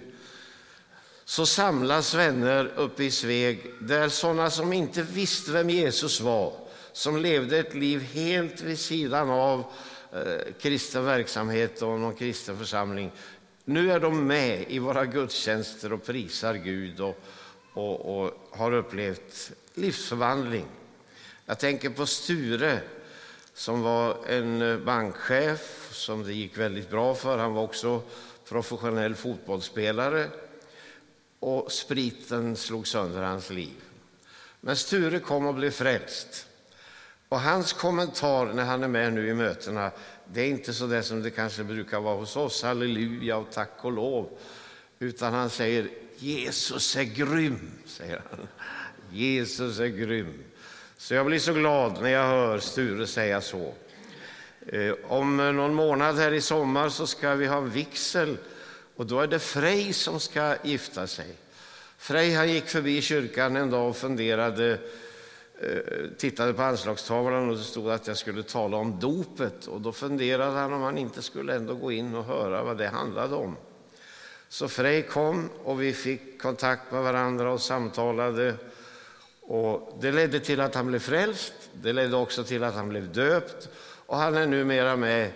så 1.26 1.46
samlas 1.46 2.14
vänner 2.14 2.72
uppe 2.76 3.04
i 3.04 3.12
Sveg 3.12 3.72
där 3.82 4.10
sådana 4.10 4.50
som 4.50 4.74
inte 4.74 5.02
visste 5.02 5.52
vem 5.52 5.70
Jesus 5.70 6.22
var, 6.22 6.54
som 6.92 7.18
levde 7.18 7.58
ett 7.58 7.74
liv 7.74 8.02
helt 8.02 8.62
vid 8.62 8.80
sidan 8.80 9.30
av 9.30 9.64
eh, 10.14 10.54
kristen 10.60 11.06
verksamhet 11.06 11.82
och 11.82 12.00
någon 12.00 12.16
kristen 12.16 12.58
församling, 12.58 13.12
nu 13.66 13.92
är 13.92 14.00
de 14.00 14.28
med 14.28 14.66
i 14.68 14.80
våra 14.80 15.06
gudstjänster 15.06 15.94
och 15.94 16.06
prisar 16.06 16.54
Gud 16.54 17.00
och, 17.00 17.20
och, 17.76 18.24
och 18.26 18.32
har 18.52 18.72
upplevt 18.72 19.52
livsförvandling. 19.74 20.66
Jag 21.46 21.60
tänker 21.60 21.90
på 21.90 22.06
Sture 22.06 22.80
som 23.54 23.82
var 23.82 24.18
en 24.28 24.62
eh, 24.62 24.78
bankchef 24.78 25.90
som 25.92 26.24
det 26.24 26.34
gick 26.34 26.58
väldigt 26.58 26.90
bra 26.90 27.16
för. 27.16 27.38
Han 27.38 27.54
var 27.54 27.64
också 27.64 28.02
professionell 28.50 29.16
fotbollsspelare 29.16 30.30
och 31.40 31.72
spriten 31.72 32.56
slog 32.56 32.88
sönder 32.88 33.22
hans 33.22 33.50
liv. 33.50 33.76
Men 34.62 34.76
Sture 34.76 35.20
kom 35.20 35.46
och 35.46 35.54
blev 35.54 35.72
frälst. 35.72 36.48
Och 37.30 37.42
hans 37.42 37.74
kommentar 37.74 38.46
när 38.46 38.64
han 38.64 38.84
är 38.84 38.88
med 38.88 39.14
nu 39.14 39.30
i 39.30 39.34
mötena, 39.34 39.92
det 40.34 40.42
är 40.42 40.48
inte 40.48 40.74
så 40.74 40.88
där 40.88 41.02
som 41.02 41.24
det 41.24 41.32
kanske 41.32 41.64
brukar 41.64 42.00
vara 42.00 42.16
hos 42.16 42.36
oss, 42.36 42.64
halleluja 42.64 43.38
och 43.38 43.52
tack 43.52 43.72
och 43.82 43.92
lov. 43.92 44.30
Utan 45.00 45.34
han 45.34 45.50
säger 45.50 45.90
Jesus 46.18 46.96
är 46.96 47.04
grym, 47.04 47.72
säger 47.86 48.22
han. 48.30 48.48
Jesus 49.12 49.80
är 49.80 49.88
grym. 49.88 50.44
Så 50.98 51.14
jag 51.14 51.26
blir 51.26 51.40
så 51.40 51.54
glad 51.54 52.02
när 52.02 52.10
jag 52.10 52.28
hör 52.28 52.60
Sture 52.60 53.08
säga 53.08 53.42
så. 53.42 53.74
Eh, 54.68 54.94
om 55.08 55.38
någon 55.38 55.74
månad 55.74 56.18
här 56.18 56.32
i 56.32 56.42
sommar 56.42 56.90
så 56.90 57.08
ska 57.08 57.36
vi 57.36 57.46
ha 57.46 57.60
vigsel 57.60 58.38
och 58.96 59.06
då 59.06 59.20
är 59.20 59.28
det 59.28 59.40
Frej 59.40 59.94
som 59.94 60.20
ska 60.20 60.56
gifta 60.64 61.08
sig. 61.08 61.36
Frej 61.98 62.34
han 62.34 62.50
gick 62.50 62.68
förbi 62.68 63.02
kyrkan 63.02 63.56
en 63.56 63.70
dag 63.70 63.90
och 63.90 63.98
funderade, 63.98 64.80
eh, 65.62 66.10
tittade 66.18 66.54
på 66.54 66.62
anslagstavlan 66.62 67.50
och 67.50 67.58
det 67.58 67.64
stod 67.64 67.90
att 67.90 68.08
jag 68.08 68.18
skulle 68.18 68.44
tala 68.44 68.78
om 68.78 69.00
dopet. 69.00 69.68
Och 69.68 69.82
då 69.82 69.92
funderade 69.92 70.52
han 70.52 70.74
om 70.74 70.82
han 70.82 70.98
inte 70.98 71.22
skulle 71.22 71.56
ändå 71.56 71.76
gå 71.76 71.92
in 71.92 72.16
och 72.16 72.26
höra 72.26 72.64
vad 72.64 72.78
det 72.78 72.88
handlade 72.88 73.36
om. 73.36 73.58
Så 74.50 74.68
Frej 74.68 75.02
kom 75.02 75.50
och 75.64 75.82
vi 75.82 75.94
fick 75.94 76.42
kontakt 76.42 76.92
med 76.92 77.04
varandra 77.04 77.52
och 77.52 77.62
samtalade. 77.62 78.56
Och 79.42 79.98
det 80.02 80.12
ledde 80.12 80.40
till 80.40 80.62
att 80.62 80.76
han 80.76 80.88
blev 80.88 81.00
frälst. 81.00 81.54
Det 81.74 81.94
ledde 81.94 82.16
också 82.16 82.44
till 82.44 82.64
att 82.64 82.74
han 82.74 82.90
blev 82.90 83.14
döpt 83.14 83.70
och 84.06 84.18
han 84.18 84.36
är 84.36 84.48
numera 84.48 84.96
med 84.96 85.32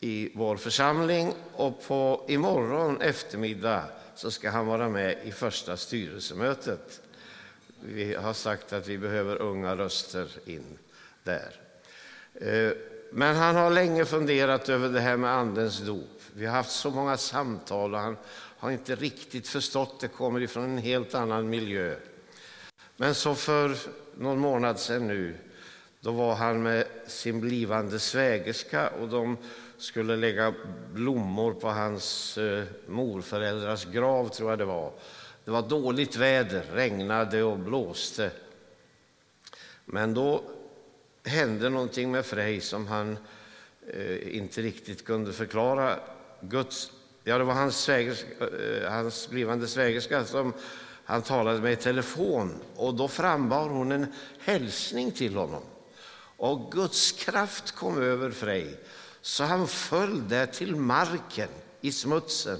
i 0.00 0.32
vår 0.34 0.56
församling 0.56 1.34
och 1.52 1.86
på 1.86 2.24
imorgon 2.28 3.00
eftermiddag 3.00 3.82
så 4.14 4.30
ska 4.30 4.50
han 4.50 4.66
vara 4.66 4.88
med 4.88 5.16
i 5.24 5.32
första 5.32 5.76
styrelsemötet. 5.76 7.00
Vi 7.80 8.14
har 8.14 8.32
sagt 8.32 8.72
att 8.72 8.88
vi 8.88 8.98
behöver 8.98 9.42
unga 9.42 9.76
röster 9.76 10.28
in 10.44 10.78
där. 11.22 11.60
Eh, 12.34 12.72
men 13.12 13.36
han 13.36 13.56
har 13.56 13.70
länge 13.70 14.04
funderat 14.04 14.68
över 14.68 14.88
det 14.88 15.00
här 15.00 15.16
med 15.16 15.30
Andens 15.30 15.78
dop. 15.78 16.20
Vi 16.36 16.46
har 16.46 16.52
haft 16.52 16.70
så 16.70 16.90
många 16.90 17.16
samtal 17.16 17.94
och 17.94 18.00
han 18.00 18.16
har 18.58 18.70
inte 18.70 18.94
riktigt 18.94 19.48
förstått 19.48 20.00
det, 20.00 20.08
kommer 20.08 20.40
ifrån 20.40 20.64
en 20.64 20.78
helt 20.78 21.14
annan 21.14 21.48
miljö. 21.48 21.96
Men 22.96 23.14
så 23.14 23.34
för 23.34 23.76
någon 24.18 24.38
månad 24.38 24.78
sedan 24.78 25.06
nu, 25.06 25.36
då 26.00 26.10
var 26.10 26.34
han 26.34 26.62
med 26.62 26.86
sin 27.06 27.40
blivande 27.40 27.98
svägerska 27.98 28.88
och 28.88 29.08
de 29.08 29.36
skulle 29.78 30.16
lägga 30.16 30.54
blommor 30.92 31.52
på 31.52 31.68
hans 31.68 32.38
eh, 32.38 32.64
morföräldrars 32.86 33.84
grav, 33.84 34.28
tror 34.28 34.50
jag 34.50 34.58
det 34.58 34.64
var. 34.64 34.92
Det 35.44 35.50
var 35.50 35.62
dåligt 35.62 36.16
väder, 36.16 36.64
regnade 36.72 37.42
och 37.42 37.58
blåste. 37.58 38.30
Men 39.84 40.14
då 40.14 40.42
hände 41.24 41.68
någonting 41.68 42.10
med 42.10 42.26
Frej 42.26 42.60
som 42.60 42.86
han 42.86 43.16
eh, 43.92 44.36
inte 44.36 44.62
riktigt 44.62 45.04
kunde 45.04 45.32
förklara. 45.32 45.98
Guds, 46.48 46.90
ja, 47.24 47.38
det 47.38 47.44
var 47.44 47.54
hans, 47.54 47.76
svägerska, 47.76 48.28
eh, 48.40 48.92
hans 48.92 49.28
blivande 49.28 49.68
svägerska 49.68 50.24
som 50.24 50.52
han 51.04 51.22
talade 51.22 51.60
med 51.60 51.72
i 51.72 51.76
telefon 51.76 52.54
och 52.76 52.94
då 52.94 53.08
frambar 53.08 53.68
hon 53.68 53.92
en 53.92 54.06
hälsning 54.38 55.12
till 55.12 55.36
honom. 55.36 55.62
Och 56.36 56.72
Guds 56.72 57.12
kraft 57.12 57.72
kom 57.72 58.02
över 58.02 58.30
Frej 58.30 58.80
så 59.20 59.44
han 59.44 59.68
föll 59.68 60.28
där 60.28 60.46
till 60.46 60.76
marken 60.76 61.48
i 61.80 61.92
smutsen. 61.92 62.58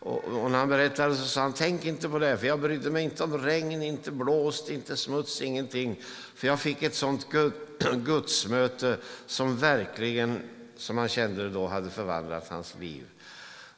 Och, 0.00 0.24
och, 0.24 0.50
när 0.50 0.58
han 0.58 0.68
berättade 0.68 1.16
så 1.16 1.24
sa 1.24 1.40
han, 1.40 1.52
tänk 1.52 1.84
inte 1.84 2.08
på 2.08 2.18
det, 2.18 2.38
för 2.38 2.46
jag 2.46 2.60
brydde 2.60 2.90
mig 2.90 3.04
inte 3.04 3.24
om 3.24 3.38
regn, 3.38 3.82
inte 3.82 4.10
blåst, 4.10 4.70
inte 4.70 4.96
smuts, 4.96 5.42
ingenting. 5.42 6.02
För 6.34 6.46
jag 6.46 6.60
fick 6.60 6.82
ett 6.82 6.94
sånt 6.94 7.26
gudsmöte 7.94 8.96
som 9.26 9.56
verkligen, 9.56 10.42
som 10.78 10.98
han 10.98 11.08
kände 11.08 11.50
då, 11.50 11.66
hade 11.66 11.90
förvandlat 11.90 12.48
hans 12.48 12.74
liv. 12.80 13.04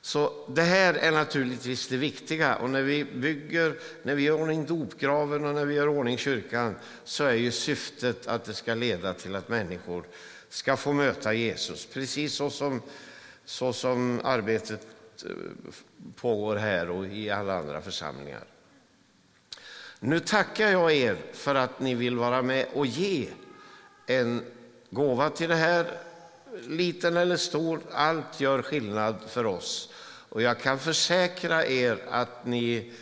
Så 0.02 0.32
det 0.48 0.62
här 0.62 0.94
är 0.94 1.12
naturligtvis 1.12 1.88
det 1.88 1.96
viktiga. 1.96 2.56
Och 2.56 2.70
när 2.70 2.82
vi 2.82 3.04
bygger, 3.04 3.78
när 4.02 4.14
vi 4.14 4.22
gör 4.22 4.40
ordning 4.40 4.66
dopgraven 4.66 5.44
och 5.44 5.54
när 5.54 5.64
vi 5.64 5.74
gör 5.74 5.88
ordning 5.88 6.18
kyrkan 6.18 6.74
så 7.04 7.24
är 7.24 7.34
ju 7.34 7.50
syftet 7.50 8.26
att 8.26 8.44
det 8.44 8.54
ska 8.54 8.74
leda 8.74 9.14
till 9.14 9.36
att 9.36 9.48
människor 9.48 10.04
ska 10.48 10.76
få 10.76 10.92
möta 10.92 11.34
Jesus. 11.34 11.86
Precis 11.86 12.34
så 12.34 12.50
som, 12.50 12.82
så 13.44 13.72
som 13.72 14.20
arbetet 14.24 14.86
eh, 15.24 15.30
pågår 16.16 16.56
här 16.56 16.90
och 16.90 17.06
i 17.06 17.30
alla 17.30 17.58
andra 17.58 17.80
församlingar. 17.80 18.44
Nu 20.00 20.20
tackar 20.20 20.70
jag 20.70 20.92
er 20.92 21.16
för 21.32 21.54
att 21.54 21.80
ni 21.80 21.94
vill 21.94 22.16
vara 22.16 22.42
med 22.42 22.66
och 22.74 22.86
ge 22.86 23.28
en 24.06 24.44
gåva 24.90 25.30
till 25.30 25.48
det 25.48 25.54
här. 25.54 25.86
Liten 26.52 27.16
eller 27.16 27.36
stor, 27.36 27.80
allt 27.92 28.40
gör 28.40 28.62
skillnad 28.62 29.16
för 29.26 29.46
oss. 29.46 29.92
Och 30.28 30.42
jag 30.42 30.60
kan 30.60 30.78
försäkra 30.78 31.66
er 31.66 31.98
att, 32.10 32.46
ni, 32.46 32.92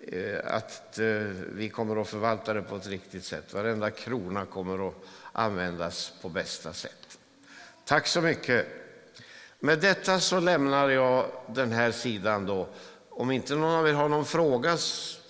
eh, 0.00 0.54
att 0.54 0.98
eh, 0.98 1.06
vi 1.52 1.68
kommer 1.68 2.00
att 2.00 2.08
förvalta 2.08 2.54
det 2.54 2.62
på 2.62 2.76
ett 2.76 2.86
riktigt 2.86 3.24
sätt. 3.24 3.54
Varenda 3.54 3.90
krona 3.90 4.46
kommer 4.46 4.88
att 4.88 4.94
användas 5.32 6.12
på 6.22 6.28
bästa 6.28 6.72
sätt. 6.72 7.18
Tack 7.84 8.06
så 8.06 8.20
mycket. 8.20 8.66
Med 9.60 9.80
detta 9.80 10.20
så 10.20 10.40
lämnar 10.40 10.88
jag 10.88 11.30
den 11.46 11.72
här 11.72 11.90
sidan 11.90 12.46
då. 12.46 12.68
Om 13.08 13.30
inte 13.30 13.54
någon 13.54 13.74
av 13.74 13.88
er 13.88 13.92
har 13.92 14.08
någon 14.08 14.24
fråga 14.24 14.78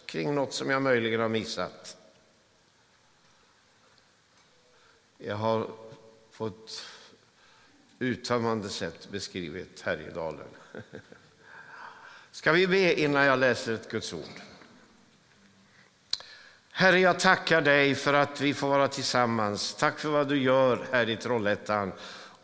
kring 0.07 0.35
något 0.35 0.55
som 0.55 0.71
jag 0.71 0.83
möjligen 0.83 1.21
har 1.21 1.29
missat. 1.29 1.97
Jag 5.19 5.37
har 5.37 5.71
fått 6.31 6.85
uttömmande 7.99 8.69
sätt 8.69 9.09
beskrivit 9.11 9.81
Härjedalen. 9.81 10.49
Ska 12.31 12.53
vi 12.53 12.67
be 12.67 13.01
innan 13.01 13.25
jag 13.25 13.39
läser 13.39 13.75
ett 13.75 13.91
Guds 13.91 14.13
ord? 14.13 14.41
Herre, 16.71 17.01
jag 17.01 17.21
tackar 17.21 17.61
dig 17.61 17.95
för 17.95 18.15
att 18.15 18.41
vi 18.41 18.55
får 18.55 18.69
vara 18.69 18.89
tillsammans. 18.89 19.75
Tack 19.75 19.99
för 19.99 20.09
vad 20.09 20.29
du 20.29 20.43
gör 20.43 20.87
här 20.93 21.09
i 21.09 21.17
Trollhättan 21.17 21.93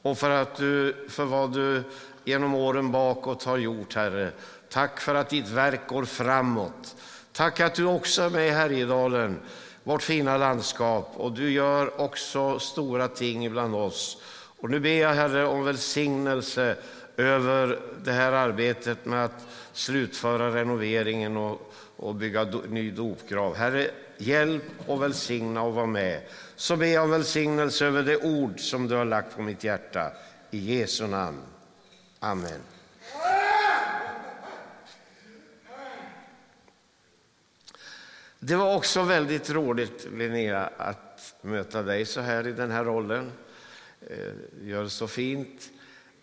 och 0.02 0.18
för, 0.18 0.30
att 0.30 0.56
du, 0.56 0.96
för 1.08 1.24
vad 1.24 1.52
du 1.52 1.82
genom 2.24 2.54
åren 2.54 2.92
bakåt 2.92 3.44
har 3.44 3.56
gjort, 3.56 3.94
Herre. 3.94 4.32
Tack 4.68 5.00
för 5.00 5.14
att 5.14 5.30
ditt 5.30 5.48
verk 5.48 5.80
går 5.86 6.04
framåt. 6.04 6.96
Tack 7.32 7.60
att 7.60 7.74
du 7.74 7.84
också 7.84 8.22
är 8.22 8.30
med 8.30 8.48
i 8.48 8.50
Härjedalen, 8.50 9.40
vårt 9.82 10.02
fina 10.02 10.36
landskap, 10.36 11.12
och 11.14 11.32
du 11.32 11.50
gör 11.50 12.00
också 12.00 12.58
stora 12.58 13.08
ting 13.08 13.50
bland 13.52 13.74
oss. 13.74 14.22
Och 14.64 14.70
nu 14.70 14.80
ber 14.80 15.00
jag, 15.00 15.14
Herre, 15.14 15.46
om 15.46 15.64
välsignelse 15.64 16.76
över 17.16 17.80
det 18.04 18.12
här 18.12 18.32
arbetet 18.32 19.04
med 19.04 19.24
att 19.24 19.46
slutföra 19.72 20.54
renoveringen 20.54 21.36
och, 21.36 21.72
och 21.96 22.14
bygga 22.14 22.44
do, 22.44 22.62
ny 22.68 22.90
dopgrav. 22.90 23.56
Herre, 23.56 23.90
hjälp 24.16 24.62
och 24.86 25.02
välsigna 25.02 25.62
och 25.62 25.74
var 25.74 25.86
med. 25.86 26.20
Så 26.56 26.76
ber 26.76 26.86
jag 26.86 27.04
om 27.04 27.10
välsignelse 27.10 27.86
över 27.86 28.02
det 28.02 28.16
ord 28.16 28.60
som 28.60 28.88
du 28.88 28.94
har 28.94 29.04
lagt 29.04 29.36
på 29.36 29.42
mitt 29.42 29.64
hjärta. 29.64 30.12
I 30.50 30.78
Jesu 30.78 31.06
namn. 31.06 31.42
Amen. 32.18 32.60
Det 38.38 38.56
var 38.56 38.76
också 38.76 39.02
väldigt 39.02 39.50
roligt, 39.50 40.06
Linnea, 40.12 40.70
att 40.76 41.34
möta 41.40 41.82
dig 41.82 42.04
så 42.04 42.20
här 42.20 42.46
i 42.46 42.52
den 42.52 42.70
här 42.70 42.84
rollen. 42.84 43.32
Eh, 44.10 44.68
gör 44.68 44.88
så 44.88 45.08
fint. 45.08 45.70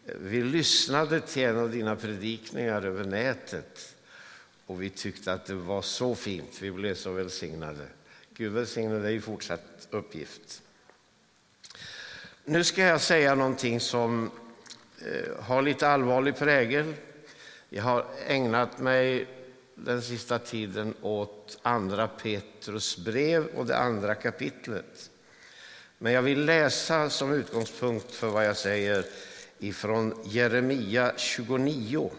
Vi 0.05 0.43
lyssnade 0.43 1.21
till 1.21 1.43
en 1.43 1.57
av 1.57 1.71
dina 1.71 1.95
predikningar 1.95 2.85
över 2.85 3.03
nätet 3.03 3.95
och 4.65 4.81
vi 4.81 4.89
tyckte 4.89 5.33
att 5.33 5.45
det 5.45 5.53
var 5.53 5.81
så 5.81 6.15
fint. 6.15 6.61
Vi 6.61 6.71
blev 6.71 6.95
så 6.95 7.11
välsignade. 7.11 7.87
Gud 8.33 8.51
välsigne 8.51 8.99
dig 8.99 9.15
i 9.15 9.21
fortsatt 9.21 9.87
uppgift. 9.89 10.61
Nu 12.45 12.63
ska 12.63 12.81
jag 12.81 13.01
säga 13.01 13.35
någonting 13.35 13.79
som 13.79 14.31
eh, 14.99 15.43
har 15.43 15.61
lite 15.61 15.87
allvarlig 15.87 16.35
prägel. 16.35 16.93
Jag 17.69 17.83
har 17.83 18.05
ägnat 18.27 18.79
mig 18.79 19.27
den 19.75 20.01
sista 20.01 20.39
tiden 20.39 20.93
åt 21.01 21.59
andra 21.61 22.07
Petrus 22.07 22.97
brev 22.97 23.45
och 23.45 23.65
det 23.65 23.77
andra 23.77 24.15
kapitlet. 24.15 25.10
Men 26.03 26.13
jag 26.13 26.21
vill 26.21 26.45
läsa 26.45 27.09
som 27.09 27.33
utgångspunkt 27.33 28.11
för 28.11 28.27
vad 28.27 28.45
jag 28.45 28.57
säger 28.57 29.05
ifrån 29.59 30.21
Jeremia 30.25 31.11
29 31.17 32.11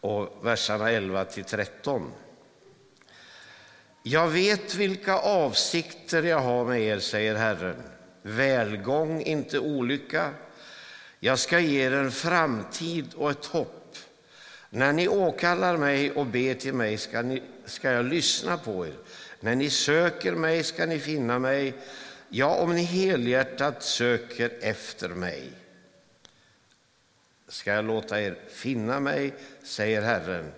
och 0.00 0.46
verserna 0.46 0.90
11 0.90 1.24
till 1.24 1.44
13. 1.44 2.12
Jag 4.02 4.28
vet 4.28 4.74
vilka 4.74 5.18
avsikter 5.18 6.22
jag 6.22 6.40
har 6.40 6.64
med 6.64 6.80
er, 6.80 6.98
säger 6.98 7.34
Herren. 7.34 7.82
Välgång, 8.22 9.22
inte 9.22 9.58
olycka. 9.58 10.30
Jag 11.20 11.38
ska 11.38 11.60
ge 11.60 11.86
er 11.86 11.92
en 11.92 12.12
framtid 12.12 13.14
och 13.14 13.30
ett 13.30 13.46
hopp. 13.46 13.96
När 14.70 14.92
ni 14.92 15.08
åkallar 15.08 15.76
mig 15.76 16.10
och 16.10 16.26
ber 16.26 16.54
till 16.54 16.74
mig 16.74 16.98
ska, 16.98 17.22
ni, 17.22 17.42
ska 17.64 17.90
jag 17.90 18.04
lyssna 18.04 18.58
på 18.58 18.86
er. 18.86 18.94
När 19.46 19.56
ni 19.56 19.70
söker 19.70 20.32
mig 20.32 20.64
ska 20.64 20.86
ni 20.86 20.98
finna 20.98 21.38
mig, 21.38 21.74
ja, 22.28 22.56
om 22.56 22.74
ni 22.74 22.82
helhjärtat 22.82 23.82
söker 23.82 24.52
efter 24.60 25.08
mig. 25.08 25.52
Ska 27.48 27.72
jag 27.72 27.84
låta 27.84 28.20
er 28.20 28.38
finna 28.48 29.00
mig, 29.00 29.34
säger 29.62 30.02
Herren. 30.02 30.52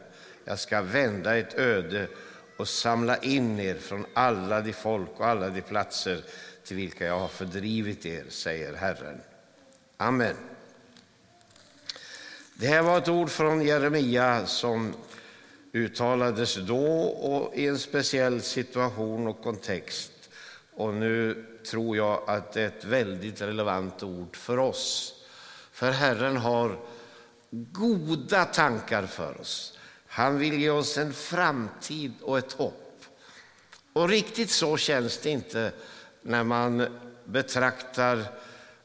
Jag 0.44 0.58
ska 0.58 0.82
vända 0.82 1.36
ett 1.36 1.58
öde 1.58 2.08
och 2.56 2.68
samla 2.68 3.16
in 3.16 3.60
er 3.60 3.74
från 3.74 4.06
alla 4.14 4.60
de 4.60 4.72
folk 4.72 5.20
och 5.20 5.26
alla 5.26 5.48
de 5.48 5.60
platser 5.60 6.24
till 6.64 6.76
vilka 6.76 7.06
jag 7.06 7.18
har 7.18 7.28
fördrivit 7.28 8.06
er, 8.06 8.24
säger 8.28 8.74
Herren. 8.74 9.20
Amen. 9.96 10.36
Det 12.54 12.66
här 12.66 12.82
var 12.82 12.98
ett 12.98 13.08
ord 13.08 13.30
från 13.30 13.62
Jeremia 13.62 14.46
som 14.46 14.94
uttalades 15.72 16.54
då 16.54 17.02
och 17.02 17.54
i 17.54 17.66
en 17.66 17.78
speciell 17.78 18.42
situation 18.42 19.26
och 19.26 19.42
kontext. 19.42 20.12
Och 20.74 20.94
nu 20.94 21.46
tror 21.70 21.96
jag 21.96 22.22
att 22.26 22.52
det 22.52 22.62
är 22.62 22.66
ett 22.66 22.84
väldigt 22.84 23.40
relevant 23.40 24.02
ord 24.02 24.36
för 24.36 24.58
oss. 24.58 25.14
För 25.72 25.90
Herren 25.90 26.36
har 26.36 26.78
goda 27.50 28.44
tankar 28.44 29.06
för 29.06 29.40
oss. 29.40 29.78
Han 30.06 30.38
vill 30.38 30.60
ge 30.60 30.70
oss 30.70 30.98
en 30.98 31.12
framtid 31.12 32.12
och 32.22 32.38
ett 32.38 32.52
hopp. 32.52 33.04
Och 33.92 34.08
riktigt 34.08 34.50
så 34.50 34.76
känns 34.76 35.18
det 35.18 35.30
inte 35.30 35.72
när 36.22 36.44
man 36.44 36.98
betraktar 37.24 38.24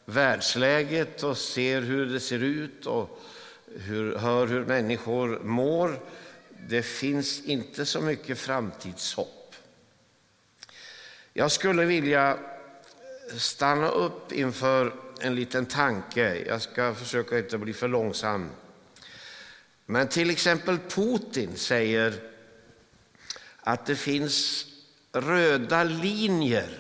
världsläget 0.06 1.24
och 1.24 1.38
ser 1.38 1.82
hur 1.82 2.06
det 2.06 2.20
ser 2.20 2.44
ut 2.44 2.86
och 2.86 3.20
hur, 3.76 4.16
hör 4.16 4.48
hur 4.48 4.66
människor 4.66 5.40
mår. 5.44 6.00
Det 6.68 6.84
finns 6.84 7.42
inte 7.42 7.86
så 7.86 8.02
mycket 8.02 8.40
framtidshopp. 8.40 9.56
Jag 11.34 11.52
skulle 11.52 11.86
vilja 11.86 12.38
stanna 13.38 13.88
upp 13.88 14.32
inför 14.32 14.94
en 15.20 15.36
liten 15.36 15.66
tanke. 15.66 16.36
Jag 16.48 16.62
ska 16.62 16.94
försöka 16.94 17.38
inte 17.38 17.58
bli 17.58 17.74
för 17.74 17.88
långsam. 17.88 18.50
Men 19.86 20.08
till 20.08 20.30
exempel 20.30 20.78
Putin 20.90 21.56
säger 21.56 22.14
att 23.60 23.86
det 23.86 23.96
finns 23.96 24.66
röda 25.12 25.84
linjer 25.84 26.80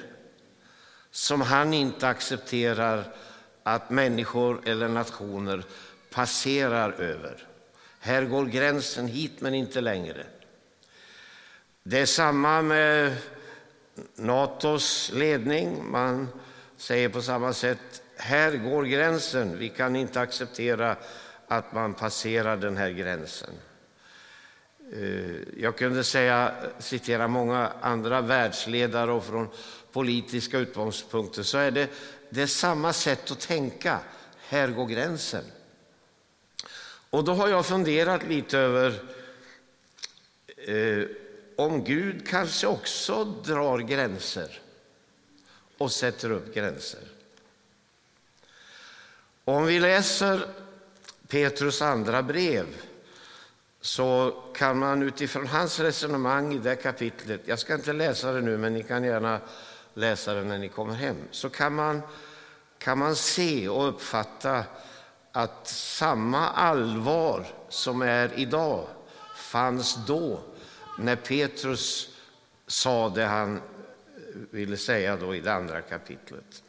som 1.12 1.42
han 1.42 1.74
inte 1.74 2.08
accepterar 2.08 3.16
att 3.64 3.90
människor 3.90 4.62
eller 4.66 4.88
nationer 4.88 5.64
passerar 6.10 6.92
över. 6.92 7.48
Här 8.06 8.26
går 8.26 8.46
gränsen 8.46 9.08
hit, 9.08 9.42
men 9.42 9.54
inte 9.54 9.82
längre. 9.82 10.26
Det 11.84 12.00
är 12.00 12.06
samma 12.06 12.62
med 12.62 13.16
Natos 14.16 15.12
ledning. 15.14 15.92
Man 15.92 16.28
säger 16.78 17.10
på 17.10 17.22
samma 17.22 17.54
sätt, 17.54 18.04
här 18.18 18.52
går 18.52 18.84
gränsen. 18.84 19.58
Vi 19.58 19.70
kan 19.70 19.96
inte 19.96 20.22
acceptera 20.22 20.96
att 21.48 21.74
man 21.74 21.94
passerar 21.94 22.58
den 22.58 22.78
här 22.78 22.90
gränsen. 22.90 23.50
Eh, 24.94 25.62
jag 25.62 25.78
kunde 25.78 26.04
säga, 26.04 26.56
citera 26.80 27.28
många 27.28 27.72
andra 27.82 28.22
världsledare 28.22 29.12
och 29.12 29.26
från 29.26 29.50
politiska 29.92 30.58
utgångspunkter 30.58 31.44
så 31.44 31.58
är 31.58 31.72
det, 31.72 31.90
det 32.30 32.42
är 32.42 32.48
samma 32.48 32.94
sätt 32.94 33.32
att 33.32 33.40
tänka. 33.40 34.00
Här 34.48 34.68
går 34.68 34.86
gränsen. 34.86 35.44
Och 37.14 37.24
då 37.24 37.34
har 37.34 37.48
jag 37.48 37.66
funderat 37.66 38.24
lite 38.24 38.58
över 38.58 39.02
eh, 40.58 41.08
om 41.56 41.84
Gud 41.84 42.28
kanske 42.28 42.68
också 42.68 43.24
drar 43.24 43.80
gränser 43.80 44.60
och 45.78 45.92
sätter 45.92 46.32
upp 46.32 46.54
gränser. 46.54 47.00
Om 49.46 49.66
vi 49.66 49.80
läser 49.80 50.48
Petrus 51.28 51.82
andra 51.82 52.24
brev 52.24 52.66
så 53.82 54.42
kan 54.56 54.80
man 54.80 55.04
utifrån 55.04 55.48
hans 55.48 55.80
resonemang 55.80 56.54
i 56.54 56.58
det 56.58 56.76
kapitlet, 56.76 57.42
jag 57.46 57.60
ska 57.60 57.74
inte 57.74 57.94
läsa 57.94 58.32
det 58.32 58.42
nu 58.42 58.58
men 58.58 58.74
ni 58.74 58.84
kan 58.84 59.04
gärna 59.04 59.40
läsa 59.94 60.34
det 60.34 60.44
när 60.44 60.58
ni 60.58 60.70
kommer 60.70 60.94
hem, 60.94 61.18
så 61.32 61.50
kan 61.50 61.76
man, 61.76 62.02
kan 62.78 62.98
man 62.98 63.16
se 63.16 63.70
och 63.70 63.90
uppfatta 63.90 64.64
att 65.36 65.68
samma 65.68 66.50
allvar 66.50 67.46
som 67.70 68.02
är 68.02 68.32
idag 68.36 68.88
fanns 69.36 70.06
då 70.08 70.40
när 70.98 71.16
Petrus 71.16 72.10
sa 72.68 73.10
det 73.10 73.26
han 73.26 73.58
eh, 73.58 73.62
ville 74.50 74.78
säga 74.78 75.18
då 75.18 75.36
i 75.36 75.40
det 75.40 75.54
andra 75.54 75.82
kapitlet. 75.82 76.64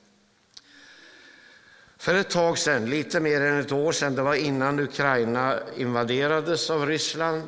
För 1.96 2.14
ett 2.14 2.31
tag 2.31 2.59
sedan, 2.59 2.90
lite 2.90 3.20
mer 3.20 3.40
än 3.40 3.61
ett 3.61 3.72
år 3.72 3.92
sedan, 3.92 4.14
det 4.14 4.22
var 4.22 4.35
innan 4.35 4.81
Ukraina 4.81 5.59
invaderades 5.77 6.70
av 6.70 6.87
Ryssland, 6.87 7.42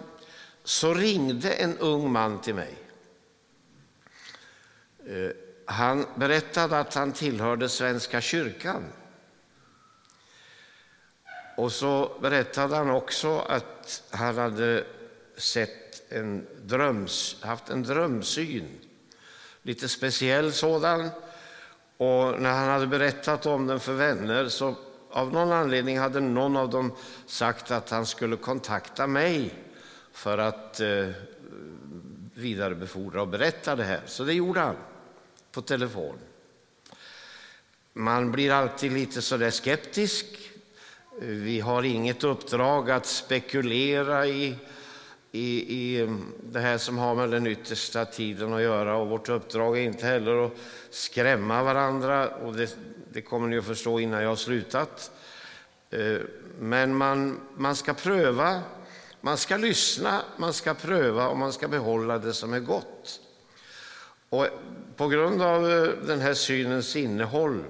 så 0.65 0.95
ringde 0.95 1.51
en 1.51 1.79
ung 1.79 2.13
man 2.13 2.41
till 2.41 2.55
mig. 2.55 2.75
Eh, 5.07 5.31
han 5.65 6.07
berättade 6.15 6.79
att 6.79 6.95
han 6.95 7.13
tillhörde 7.13 7.69
Svenska 7.69 8.21
kyrkan. 8.21 8.83
Och 11.57 11.73
så 11.73 12.13
berättade 12.21 12.77
han 12.77 12.91
också 12.91 13.39
att 13.39 14.03
han 14.11 14.39
hade 14.39 14.85
sett 15.37 16.13
en 16.13 16.47
dröms, 16.63 17.37
haft 17.43 17.71
en 17.71 17.83
drömsyn, 17.83 18.69
lite 19.63 19.89
speciell 19.89 20.53
sådan. 20.53 21.11
Och 21.97 22.41
när 22.41 22.53
han 22.53 22.69
hade 22.69 22.87
berättat 22.87 23.47
om 23.47 23.67
den 23.67 23.81
för 23.81 23.93
vänner 23.93 24.49
så 24.49 24.75
av 25.11 25.33
någon 25.33 25.53
anledning 25.53 25.99
hade 25.99 26.21
någon 26.21 26.57
av 26.57 26.71
dem 26.71 26.93
sagt 27.27 27.71
att 27.71 27.91
han 27.91 28.07
skulle 28.07 28.37
kontakta 28.37 29.07
mig 29.07 29.55
för 30.13 30.39
att 30.39 30.81
eh, 30.81 31.09
vidarebefordra 32.35 33.23
och 33.23 33.29
berätta 33.29 33.77
det 33.77 33.85
här. 33.85 34.01
Så 34.07 34.25
det 34.25 34.35
gjorde 34.35 34.61
han 34.61 34.77
på 35.53 35.63
telefon. 35.63 36.19
Man 37.93 38.33
blir 38.33 38.53
alltid 38.53 38.93
lite 38.93 39.23
sådär 39.23 39.51
skeptisk. 39.51 40.27
Vi 41.19 41.61
har 41.61 41.83
inget 41.83 42.25
uppdrag 42.25 42.91
att 42.91 43.07
spekulera 43.07 44.27
i, 44.27 44.57
i, 45.33 45.77
i 45.77 46.09
det 46.43 46.61
här 46.61 46.79
som 46.79 46.99
har 46.99 47.15
med 47.15 47.31
den 47.31 47.47
yttersta 47.47 48.05
tiden 48.05 48.53
att 48.53 48.63
göra 48.63 48.97
och 48.97 49.09
vårt 49.09 49.29
uppdrag 49.29 49.79
är 49.79 49.83
inte 49.83 50.07
heller 50.07 50.47
att 50.47 50.53
skrämma 50.91 51.63
varandra 51.63 52.29
och 52.29 52.55
det, 52.55 52.77
det 53.13 53.23
kommer 53.23 53.49
ni 53.49 53.59
att 53.59 53.65
förstå 53.65 54.01
innan 54.01 54.23
jag 54.23 54.29
har 54.29 54.37
slutat. 54.37 55.11
Eh, 55.91 56.19
men 56.61 56.97
man, 56.97 57.41
man 57.57 57.77
ska 57.77 57.95
pröva, 57.95 58.61
man 59.21 59.37
ska 59.37 59.57
lyssna, 59.57 60.23
man 60.37 60.53
ska 60.53 60.75
pröva 60.75 61.29
och 61.29 61.37
man 61.37 61.53
ska 61.53 61.69
behålla 61.69 62.19
det 62.19 62.33
som 62.33 62.53
är 62.53 62.61
gott. 62.61 63.21
Och 64.29 64.47
på 64.97 65.09
grund 65.09 65.43
av 65.43 65.71
eh, 65.71 65.89
den 66.07 66.21
här 66.21 66.35
synens 66.35 66.97
innehåll 66.97 67.65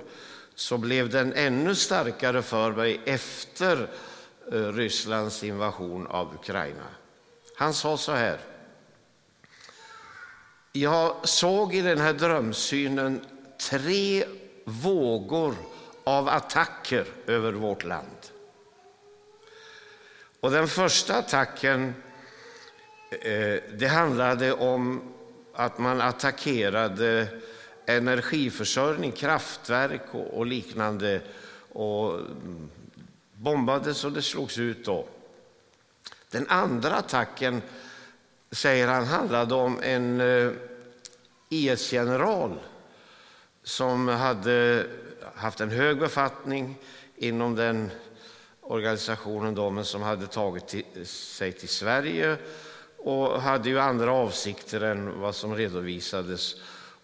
så 0.57 0.79
blev 0.79 1.11
den 1.11 1.33
ännu 1.33 1.75
starkare 1.75 2.43
för 2.43 2.73
mig 2.73 3.01
efter 3.05 3.89
eh, 4.53 4.73
Rysslands 4.73 5.45
invasion 5.45 6.07
av 6.07 6.35
Ukraina. 6.35 6.87
Han 7.57 7.75
sa 7.75 7.97
så 7.97 8.13
här. 8.13 8.39
Jag 10.73 11.29
såg 11.29 11.75
i 11.75 11.81
den 11.81 11.99
här 11.99 12.13
drömsynen 12.13 13.25
tre 13.71 14.25
vågor 14.65 15.55
av 16.05 16.29
attacker 16.29 17.07
över 17.27 17.53
vårt 17.53 17.85
land. 17.85 18.17
Och 20.41 20.51
den 20.51 20.69
första 20.69 21.17
attacken 21.17 21.95
eh, 23.11 23.63
det 23.79 23.91
handlade 23.91 24.53
om 24.53 25.13
att 25.55 25.79
man 25.79 26.01
attackerade 26.01 27.29
energiförsörjning, 27.87 29.13
kraftverk 29.13 30.03
och, 30.13 30.39
och 30.39 30.47
liknande 30.47 31.21
och 31.73 32.15
mm, 32.15 32.71
bombades 33.33 34.05
och 34.05 34.13
det 34.13 34.23
slogs 34.23 34.59
ut. 34.59 34.85
Då. 34.85 35.07
Den 36.31 36.47
andra 36.49 36.95
attacken, 36.95 37.63
säger 38.51 38.89
han, 38.89 39.05
handlade 39.05 39.55
om 39.55 39.81
en 39.83 40.21
eh, 40.21 40.27
e 40.27 40.53
IS-general 41.49 42.59
som 43.63 44.09
hade 44.09 44.87
haft 45.35 45.61
en 45.61 45.71
hög 45.71 45.99
befattning 45.99 46.79
inom 47.17 47.55
den 47.55 47.91
organisationen 48.61 49.55
då, 49.55 49.71
men 49.71 49.85
som 49.85 50.03
hade 50.03 50.27
tagit 50.27 50.69
till, 50.69 51.07
sig 51.07 51.53
till 51.53 51.69
Sverige 51.69 52.37
och 52.99 53.43
hade 53.43 53.69
ju 53.69 53.81
andra 53.81 54.13
avsikter 54.13 54.81
än 54.81 55.21
vad 55.21 55.35
som 55.35 55.55
redovisades. 55.55 56.55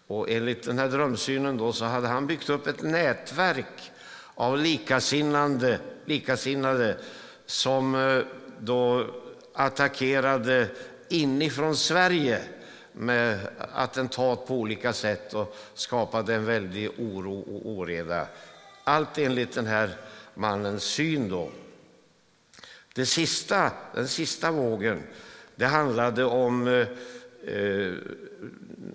Och 0.07 0.29
enligt 0.29 0.63
den 0.63 0.79
här 0.79 0.87
drömsynen 0.87 1.57
då 1.57 1.73
så 1.73 1.85
hade 1.85 2.07
han 2.07 2.27
byggt 2.27 2.49
upp 2.49 2.67
ett 2.67 2.81
nätverk 2.81 3.91
av 4.35 4.57
likasinnade, 4.57 5.79
likasinnade 6.05 6.97
som 7.45 7.95
eh, 7.95 8.23
då 8.59 9.07
attackerade 9.53 10.67
inifrån 11.09 11.75
Sverige 11.75 12.41
med 12.93 13.39
attentat 13.73 14.47
på 14.47 14.55
olika 14.55 14.93
sätt 14.93 15.33
och 15.33 15.55
skapade 15.73 16.35
en 16.35 16.45
väldig 16.45 16.89
oro 16.99 17.39
och 17.39 17.69
oreda. 17.69 18.27
Allt 18.83 19.17
enligt 19.17 19.55
den 19.55 19.65
här 19.65 19.89
mannens 20.33 20.83
syn. 20.83 21.29
Då. 21.29 21.51
Det 22.93 23.05
sista, 23.05 23.71
den 23.95 24.07
sista 24.07 24.51
vågen 24.51 25.03
det 25.55 25.65
handlade 25.65 26.23
om 26.23 26.67
eh, 26.67 26.87
eh 27.55 27.93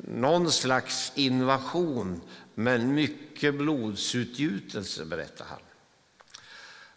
någon 0.05 0.53
slags 0.53 1.13
invasion 1.15 2.21
men 2.55 2.95
mycket 2.95 3.55
blodsutgjutelse, 3.55 5.05
berättar 5.05 5.45
han. 5.45 5.59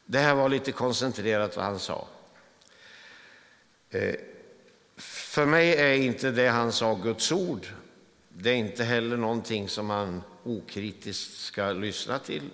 Det 0.05 0.19
här 0.19 0.35
var 0.35 0.49
lite 0.49 0.71
koncentrerat 0.71 1.55
vad 1.55 1.65
han 1.65 1.79
sa. 1.79 2.07
Eh, 3.89 4.15
för 4.97 5.45
mig 5.45 5.75
är 5.75 5.93
inte 5.93 6.31
det 6.31 6.47
han 6.47 6.71
sa 6.71 6.95
Guds 6.95 7.31
ord. 7.31 7.67
Det 8.29 8.49
är 8.49 8.55
inte 8.55 8.83
heller 8.83 9.17
någonting 9.17 9.69
som 9.69 9.85
man 9.85 10.23
okritiskt 10.43 11.39
ska 11.39 11.71
lyssna 11.71 12.19
till. 12.19 12.49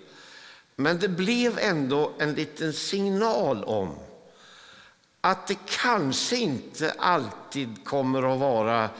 Men 0.76 0.98
det 0.98 1.08
blev 1.08 1.58
ändå 1.58 2.12
en 2.18 2.34
liten 2.34 2.72
signal 2.72 3.64
om 3.64 3.94
att 5.20 5.46
det 5.46 5.58
kanske 5.66 6.36
inte 6.36 6.94
alltid 6.98 7.84
kommer 7.84 8.32
att 8.34 8.40
vara 8.40 8.90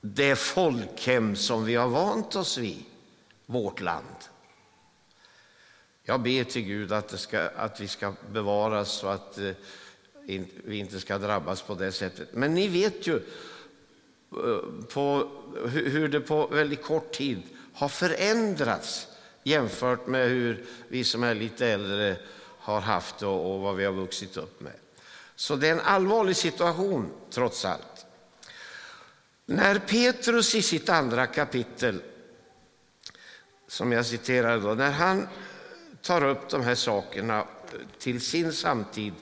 det 0.00 0.36
folkhem 0.36 1.36
som 1.36 1.64
vi 1.64 1.74
har 1.74 1.88
vant 1.88 2.36
oss 2.36 2.58
vid, 2.58 2.84
vårt 3.46 3.80
land. 3.80 4.16
Jag 6.02 6.20
ber 6.20 6.44
till 6.44 6.62
Gud 6.62 6.92
att, 6.92 7.20
ska, 7.20 7.40
att 7.40 7.80
vi 7.80 7.88
ska 7.88 8.14
bevaras 8.32 8.90
så 8.90 9.06
att 9.06 9.38
eh, 9.38 9.52
vi 10.64 10.78
inte 10.78 11.00
ska 11.00 11.18
drabbas 11.18 11.62
på 11.62 11.74
det 11.74 11.92
sättet. 11.92 12.28
Men 12.32 12.54
ni 12.54 12.68
vet 12.68 13.06
ju 13.06 13.16
eh, 13.16 14.84
på, 14.92 15.30
hur 15.68 16.08
det 16.08 16.20
på 16.20 16.46
väldigt 16.46 16.82
kort 16.82 17.12
tid 17.12 17.42
har 17.74 17.88
förändrats 17.88 19.06
jämfört 19.42 20.06
med 20.06 20.28
hur 20.28 20.64
vi 20.88 21.04
som 21.04 21.24
är 21.24 21.34
lite 21.34 21.66
äldre 21.66 22.16
har 22.58 22.80
haft 22.80 23.18
det 23.18 23.26
och 23.26 23.60
vad 23.60 23.76
vi 23.76 23.84
har 23.84 23.92
vuxit 23.92 24.36
upp 24.36 24.60
med. 24.60 24.72
Så 25.36 25.56
det 25.56 25.68
är 25.68 25.72
en 25.72 25.80
allvarlig 25.80 26.36
situation 26.36 27.10
trots 27.30 27.64
allt. 27.64 27.99
När 29.50 29.78
Petrus 29.78 30.54
i 30.54 30.62
sitt 30.62 30.88
andra 30.88 31.26
kapitel, 31.26 32.02
som 33.68 33.92
jag 33.92 34.06
citerade 34.06 34.60
då, 34.60 34.74
när 34.74 34.90
han 34.90 35.28
tar 36.02 36.24
upp 36.24 36.48
de 36.48 36.62
här 36.62 36.74
sakerna 36.74 37.44
till 37.98 38.20
sin 38.20 38.52
samtid 38.52 39.12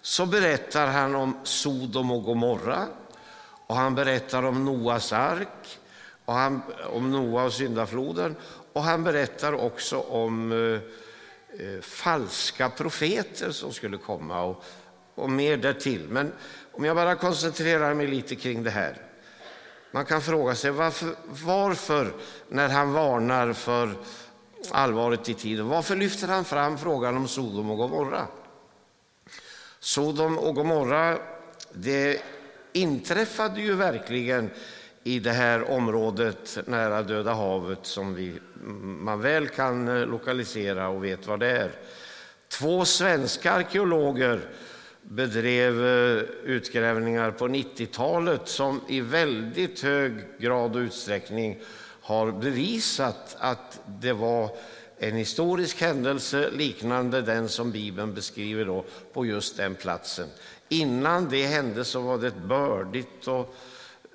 så 0.00 0.26
berättar 0.26 0.86
han 0.86 1.14
om 1.14 1.38
Sodom 1.44 2.10
och 2.10 2.24
Gomorra 2.24 2.86
och 3.66 3.76
han 3.76 3.94
berättar 3.94 4.42
om 4.42 4.64
Noas 4.64 5.12
ark 5.12 5.78
och 6.24 6.34
han, 6.34 6.62
om 6.90 7.10
Noa 7.10 7.44
och 7.44 7.52
syndafloden 7.52 8.36
och 8.72 8.82
han 8.82 9.04
berättar 9.04 9.52
också 9.52 10.00
om 10.00 10.52
eh, 10.52 10.80
eh, 11.66 11.80
falska 11.80 12.70
profeter 12.70 13.50
som 13.50 13.72
skulle 13.72 13.96
komma 13.96 14.42
och, 14.42 14.64
och 15.14 15.30
mer 15.30 15.56
därtill. 15.56 16.08
Men 16.08 16.32
om 16.72 16.84
jag 16.84 16.96
bara 16.96 17.14
koncentrerar 17.14 17.94
mig 17.94 18.06
lite 18.06 18.34
kring 18.36 18.62
det 18.62 18.70
här. 18.70 19.03
Man 19.94 20.04
kan 20.04 20.22
fråga 20.22 20.54
sig 20.54 20.70
varför, 20.70 21.14
varför 21.44 22.12
när 22.48 22.68
han 22.68 22.92
varnar 22.92 23.52
för 23.52 23.94
allvaret 24.70 25.28
i 25.28 25.34
tiden, 25.34 25.68
varför 25.68 25.96
lyfter 25.96 26.28
han 26.28 26.44
fram 26.44 26.78
frågan 26.78 27.16
om 27.16 27.28
Sodom 27.28 27.70
och 27.70 27.76
Gomorra? 27.76 28.26
Sodom 29.78 30.38
och 30.38 30.54
Gomorra, 30.54 31.18
det 31.72 32.22
inträffade 32.72 33.60
ju 33.60 33.74
verkligen 33.74 34.50
i 35.04 35.18
det 35.18 35.32
här 35.32 35.70
området 35.70 36.58
nära 36.66 37.02
Döda 37.02 37.34
havet 37.34 37.78
som 37.82 38.14
vi, 38.14 38.34
man 38.82 39.20
väl 39.20 39.48
kan 39.48 39.88
eh, 39.88 40.06
lokalisera 40.06 40.88
och 40.88 41.04
vet 41.04 41.26
vad 41.26 41.40
det 41.40 41.50
är. 41.50 41.72
Två 42.48 42.84
svenska 42.84 43.52
arkeologer 43.52 44.48
bedrev 45.08 45.86
eh, 45.86 46.22
utgrävningar 46.44 47.30
på 47.30 47.48
90-talet 47.48 48.48
som 48.48 48.80
i 48.88 49.00
väldigt 49.00 49.80
hög 49.80 50.12
grad 50.38 50.76
och 50.76 50.80
utsträckning 50.80 51.58
har 52.00 52.32
bevisat 52.32 53.36
att 53.38 53.80
det 53.86 54.12
var 54.12 54.50
en 54.98 55.16
historisk 55.16 55.80
händelse 55.80 56.50
liknande 56.50 57.22
den 57.22 57.48
som 57.48 57.70
Bibeln 57.70 58.14
beskriver 58.14 58.64
då 58.64 58.84
på 59.12 59.26
just 59.26 59.56
den 59.56 59.74
platsen. 59.74 60.28
Innan 60.68 61.28
det 61.28 61.46
hände 61.46 61.84
så 61.84 62.00
var 62.00 62.18
det 62.18 62.26
ett 62.26 62.44
bördigt 62.44 63.28
och 63.28 63.54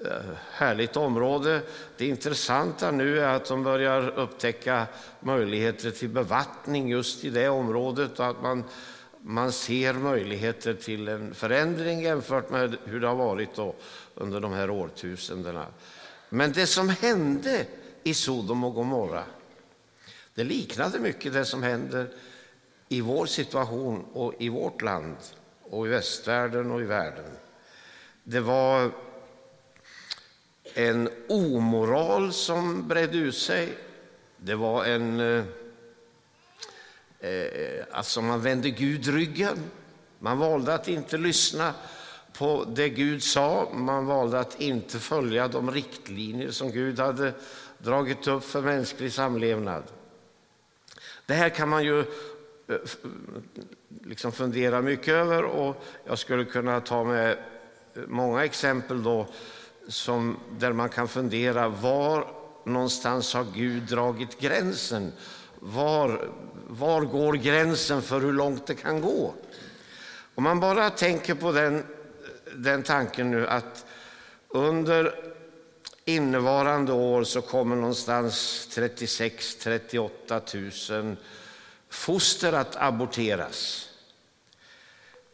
eh, 0.05 0.35
härligt 0.51 0.97
område. 0.97 1.61
Det 1.97 2.07
intressanta 2.07 2.91
nu 2.91 3.19
är 3.19 3.35
att 3.35 3.45
de 3.45 3.63
börjar 3.63 4.19
upptäcka 4.19 4.87
möjligheter 5.19 5.91
till 5.91 6.09
bevattning 6.09 6.89
just 6.89 7.25
i 7.25 7.29
det 7.29 7.49
området 7.49 8.19
och 8.19 8.27
att 8.27 8.41
man, 8.41 8.63
man 9.21 9.51
ser 9.51 9.93
möjligheter 9.93 10.73
till 10.73 11.07
en 11.07 11.33
förändring 11.33 12.01
jämfört 12.01 12.49
med 12.49 12.77
hur 12.85 12.99
det 12.99 13.07
har 13.07 13.15
varit 13.15 13.55
då 13.55 13.75
under 14.15 14.39
de 14.39 14.53
här 14.53 14.69
årtusendena. 14.69 15.65
Men 16.29 16.51
det 16.51 16.67
som 16.67 16.89
hände 16.89 17.65
i 18.03 18.13
Sodom 18.13 18.63
och 18.63 18.73
Gomorra 18.73 19.23
det 20.35 20.43
liknade 20.43 20.99
mycket 20.99 21.33
det 21.33 21.45
som 21.45 21.63
händer 21.63 22.07
i 22.89 23.01
vår 23.01 23.25
situation 23.25 24.05
och 24.13 24.33
i 24.39 24.49
vårt 24.49 24.81
land 24.81 25.15
och 25.63 25.87
i 25.87 25.89
västvärlden 25.89 26.71
och 26.71 26.81
i 26.81 26.85
världen. 26.85 27.31
Det 28.23 28.39
var 28.39 28.91
en 30.73 31.09
omoral 31.27 32.33
som 32.33 32.87
bredde 32.87 33.17
ut 33.17 33.35
sig. 33.35 33.77
Det 34.37 34.55
var 34.55 34.85
en... 34.85 35.19
Eh, 35.19 35.43
Eh, 37.19 37.85
alltså 37.91 38.21
man 38.21 38.41
vände 38.41 38.69
Gud 38.69 39.07
ryggen. 39.07 39.57
Man 40.19 40.37
valde 40.37 40.73
att 40.73 40.87
inte 40.87 41.17
lyssna 41.17 41.73
på 42.33 42.65
det 42.75 42.89
Gud 42.89 43.23
sa. 43.23 43.69
Man 43.73 44.05
valde 44.05 44.39
att 44.39 44.61
inte 44.61 44.99
följa 44.99 45.47
de 45.47 45.71
riktlinjer 45.71 46.51
som 46.51 46.71
Gud 46.71 46.99
hade 46.99 47.33
dragit 47.77 48.27
upp 48.27 48.43
för 48.43 48.61
mänsklig 48.61 49.13
samlevnad. 49.13 49.83
Det 51.25 51.33
här 51.33 51.49
kan 51.49 51.69
man 51.69 51.83
ju 51.83 51.99
eh, 51.99 52.05
liksom 54.03 54.31
fundera 54.31 54.81
mycket 54.81 55.13
över 55.13 55.43
och 55.43 55.83
jag 56.05 56.19
skulle 56.19 56.45
kunna 56.45 56.81
ta 56.81 57.03
med 57.03 57.37
många 58.07 58.45
exempel 58.45 59.03
då 59.03 59.27
som, 59.87 60.37
där 60.59 60.73
man 60.73 60.89
kan 60.89 61.07
fundera 61.07 61.69
var 61.69 62.27
någonstans 62.65 63.33
har 63.33 63.45
Gud 63.55 63.83
dragit 63.83 64.39
gränsen? 64.39 65.11
Var, 65.59 66.29
var 66.67 67.01
går 67.01 67.33
gränsen 67.33 68.01
för 68.01 68.21
hur 68.21 68.33
långt 68.33 68.67
det 68.67 68.75
kan 68.75 69.01
gå? 69.01 69.33
Om 70.35 70.43
man 70.43 70.59
bara 70.59 70.89
tänker 70.89 71.35
på 71.35 71.51
den, 71.51 71.83
den 72.55 72.83
tanken 72.83 73.31
nu 73.31 73.47
att 73.47 73.85
under 74.47 75.15
innevarande 76.05 76.93
år 76.93 77.23
så 77.23 77.41
kommer 77.41 77.75
någonstans 77.75 78.67
36 78.71 79.55
38 79.55 80.41
000 80.89 81.15
foster 81.89 82.53
att 82.53 82.75
aborteras. 82.75 83.89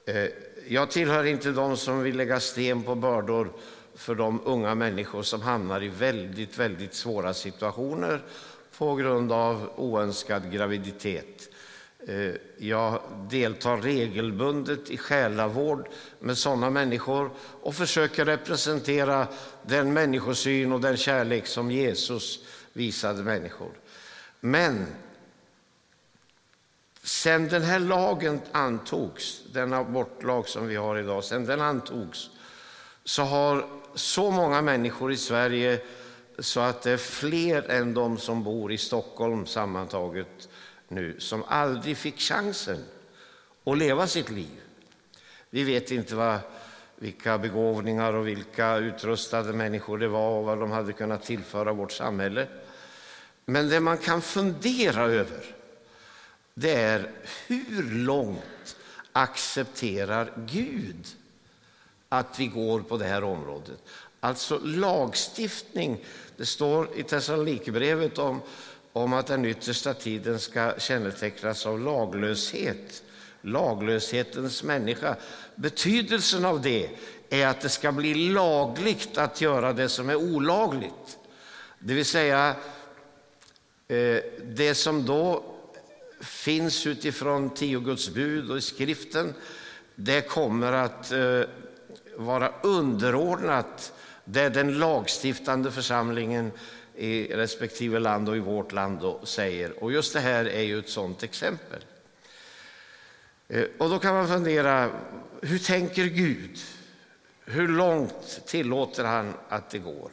Eh, 0.07 0.27
jag 0.67 0.91
tillhör 0.91 1.23
inte 1.23 1.51
de 1.51 1.77
som 1.77 2.01
vill 2.01 2.17
lägga 2.17 2.39
sten 2.39 2.83
på 2.83 2.95
bördor 2.95 3.53
för 3.95 4.15
de 4.15 4.41
unga 4.45 4.75
människor 4.75 5.23
som 5.23 5.41
hamnar 5.41 5.83
i 5.83 5.87
väldigt, 5.87 6.59
väldigt 6.59 6.93
svåra 6.93 7.33
situationer 7.33 8.21
på 8.77 8.95
grund 8.95 9.31
av 9.31 9.69
oönskad 9.75 10.51
graviditet. 10.51 11.49
Eh, 12.07 12.31
jag 12.57 13.01
deltar 13.29 13.77
regelbundet 13.77 14.89
i 14.89 14.97
själavård 14.97 15.87
med 16.19 16.37
sådana 16.37 16.69
människor 16.69 17.31
och 17.61 17.75
försöker 17.75 18.25
representera 18.25 19.27
den 19.61 19.93
människosyn 19.93 20.71
och 20.71 20.81
den 20.81 20.97
kärlek 20.97 21.47
som 21.47 21.71
Jesus 21.71 22.39
visade 22.73 23.23
människor. 23.23 23.71
Men 24.39 24.85
sen 27.03 27.47
den 27.47 27.63
här 27.63 27.79
lagen 27.79 28.41
antogs, 28.51 29.41
den 29.53 29.73
abortlag 29.73 30.47
som 30.47 30.67
vi 30.67 30.75
har 30.75 30.97
idag, 30.97 31.23
sen 31.23 31.45
den 31.45 31.61
antogs 31.61 32.29
så 33.03 33.23
har 33.23 33.65
så 33.95 34.31
många 34.31 34.61
människor 34.61 35.11
i 35.11 35.17
Sverige 35.17 35.81
så 36.39 36.59
att 36.59 36.81
det 36.81 36.91
är 36.91 36.97
fler 36.97 37.71
än 37.71 37.93
de 37.93 38.17
som 38.17 38.43
bor 38.43 38.71
i 38.71 38.77
Stockholm 38.77 39.45
sammantaget 39.45 40.49
nu 40.87 41.19
som 41.19 41.43
aldrig 41.47 41.97
fick 41.97 42.19
chansen 42.19 42.85
att 43.63 43.77
leva 43.77 44.07
sitt 44.07 44.31
liv. 44.31 44.61
Vi 45.49 45.63
vet 45.63 45.91
inte 45.91 46.15
vad 46.15 46.39
vilka 46.95 47.37
begåvningar 47.37 48.13
och 48.13 48.27
vilka 48.27 48.77
utrustade 48.77 49.53
människor 49.53 49.97
det 49.97 50.07
var 50.07 50.29
och 50.29 50.45
vad 50.45 50.59
de 50.59 50.71
hade 50.71 50.93
kunnat 50.93 51.23
tillföra 51.23 51.73
vårt 51.73 51.91
samhälle. 51.91 52.47
Men 53.45 53.69
det 53.69 53.79
man 53.79 53.97
kan 53.97 54.21
fundera 54.21 55.03
över 55.03 55.55
det 56.53 56.71
är 56.71 57.11
hur 57.47 57.91
långt 57.91 58.77
accepterar 59.11 60.33
Gud 60.45 61.07
att 62.09 62.39
vi 62.39 62.47
går 62.47 62.79
på 62.79 62.97
det 62.97 63.05
här 63.05 63.23
området? 63.23 63.79
Alltså 64.25 64.59
lagstiftning. 64.63 66.05
Det 66.37 66.45
står 66.45 66.89
i 66.95 67.03
Thessalonikerbrevet 67.03 68.17
om, 68.17 68.41
om 68.93 69.13
att 69.13 69.27
den 69.27 69.45
yttersta 69.45 69.93
tiden 69.93 70.39
ska 70.39 70.73
kännetecknas 70.77 71.65
av 71.65 71.79
laglöshet. 71.79 73.03
Laglöshetens 73.41 74.63
människa. 74.63 75.15
Betydelsen 75.55 76.45
av 76.45 76.61
det 76.61 76.89
är 77.29 77.47
att 77.47 77.61
det 77.61 77.69
ska 77.69 77.91
bli 77.91 78.29
lagligt 78.29 79.17
att 79.17 79.41
göra 79.41 79.73
det 79.73 79.89
som 79.89 80.09
är 80.09 80.15
olagligt. 80.15 81.17
Det 81.79 81.93
vill 81.93 82.05
säga, 82.05 82.55
eh, 83.87 84.17
det 84.43 84.75
som 84.75 85.05
då 85.05 85.43
finns 86.21 86.87
utifrån 86.87 87.49
tio 87.49 87.79
Guds 87.79 88.09
bud 88.09 88.51
och 88.51 88.57
i 88.57 88.61
skriften, 88.61 89.33
det 89.95 90.21
kommer 90.21 90.71
att 90.73 91.11
eh, 91.11 91.41
vara 92.17 92.51
underordnat 92.63 93.91
det 94.25 94.49
den 94.49 94.77
lagstiftande 94.79 95.71
församlingen 95.71 96.51
i 96.95 97.27
respektive 97.27 97.99
land 97.99 98.29
och 98.29 98.37
i 98.37 98.39
vårt 98.39 98.71
land 98.71 99.15
säger. 99.23 99.83
Och 99.83 99.91
just 99.91 100.13
det 100.13 100.19
här 100.19 100.45
är 100.45 100.61
ju 100.61 100.79
ett 100.79 100.89
sådant 100.89 101.23
exempel. 101.23 101.85
Eh, 103.47 103.65
och 103.77 103.89
då 103.89 103.99
kan 103.99 104.13
man 104.13 104.27
fundera, 104.27 104.89
hur 105.41 105.59
tänker 105.59 106.05
Gud? 106.05 106.59
Hur 107.45 107.67
långt 107.67 108.41
tillåter 108.45 109.03
han 109.03 109.33
att 109.49 109.69
det 109.69 109.79
går? 109.79 110.11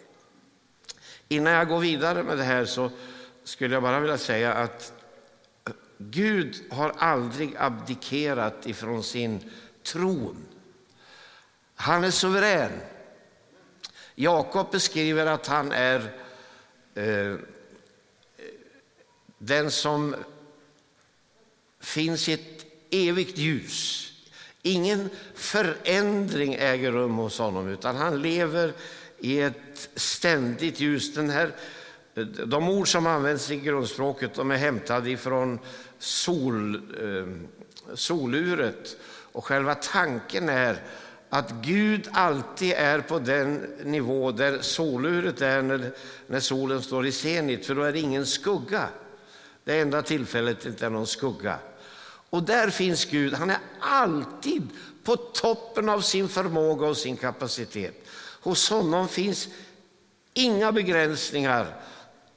Innan 1.28 1.52
jag 1.52 1.68
går 1.68 1.80
vidare 1.80 2.22
med 2.22 2.38
det 2.38 2.44
här 2.44 2.64
så 2.64 2.90
skulle 3.44 3.74
jag 3.74 3.82
bara 3.82 4.00
vilja 4.00 4.18
säga 4.18 4.54
att 4.54 4.92
Gud 5.98 6.56
har 6.70 6.92
aldrig 6.98 7.54
abdikerat 7.58 8.66
ifrån 8.66 9.02
sin 9.02 9.50
tron. 9.82 10.36
Han 11.74 12.04
är 12.04 12.10
suverän. 12.10 12.72
Jakob 14.14 14.70
beskriver 14.70 15.26
att 15.26 15.46
han 15.46 15.72
är 15.72 16.00
eh, 16.94 17.36
den 19.38 19.70
som 19.70 20.14
finns 21.80 22.28
i 22.28 22.32
ett 22.32 22.66
evigt 22.90 23.38
ljus. 23.38 24.08
Ingen 24.62 25.10
förändring 25.34 26.54
äger 26.54 26.92
rum 26.92 27.14
hos 27.14 27.38
honom, 27.38 27.68
utan 27.68 27.96
han 27.96 28.22
lever 28.22 28.72
i 29.18 29.40
ett 29.40 29.88
ständigt 29.94 30.80
ljus. 30.80 31.14
Den 31.14 31.30
här, 31.30 31.50
de 32.46 32.68
ord 32.68 32.88
som 32.88 33.06
används 33.06 33.50
i 33.50 33.56
grundspråket 33.56 34.34
de 34.34 34.50
är 34.50 34.56
hämtade 34.56 35.16
från 35.16 35.58
sol, 35.98 36.74
eh, 36.74 37.26
soluret. 37.94 38.96
Och 39.32 39.44
själva 39.44 39.74
tanken 39.74 40.48
är 40.48 40.82
att 41.34 41.50
Gud 41.50 42.08
alltid 42.12 42.72
är 42.72 43.00
på 43.00 43.18
den 43.18 43.54
nivå 43.84 44.32
där 44.32 44.58
soluret 44.60 45.40
är 45.40 45.62
när, 45.62 45.90
när 46.26 46.40
solen 46.40 46.82
står 46.82 47.06
i 47.06 47.12
zenit, 47.12 47.66
för 47.66 47.74
då 47.74 47.82
är 47.82 47.92
det 47.92 48.00
ingen 48.00 48.26
skugga. 48.26 48.88
Det 49.64 49.80
enda 49.80 50.02
tillfället 50.02 50.60
det 50.60 50.68
inte 50.68 50.86
är 50.86 50.90
någon 50.90 51.06
skugga. 51.06 51.58
Och 52.30 52.42
där 52.42 52.70
finns 52.70 53.04
Gud. 53.04 53.34
Han 53.34 53.50
är 53.50 53.58
alltid 53.80 54.68
på 55.04 55.16
toppen 55.16 55.88
av 55.88 56.00
sin 56.00 56.28
förmåga 56.28 56.86
och 56.86 56.96
sin 56.96 57.16
kapacitet. 57.16 58.04
Hos 58.40 58.70
honom 58.70 59.08
finns 59.08 59.48
inga 60.34 60.72
begränsningar. 60.72 61.76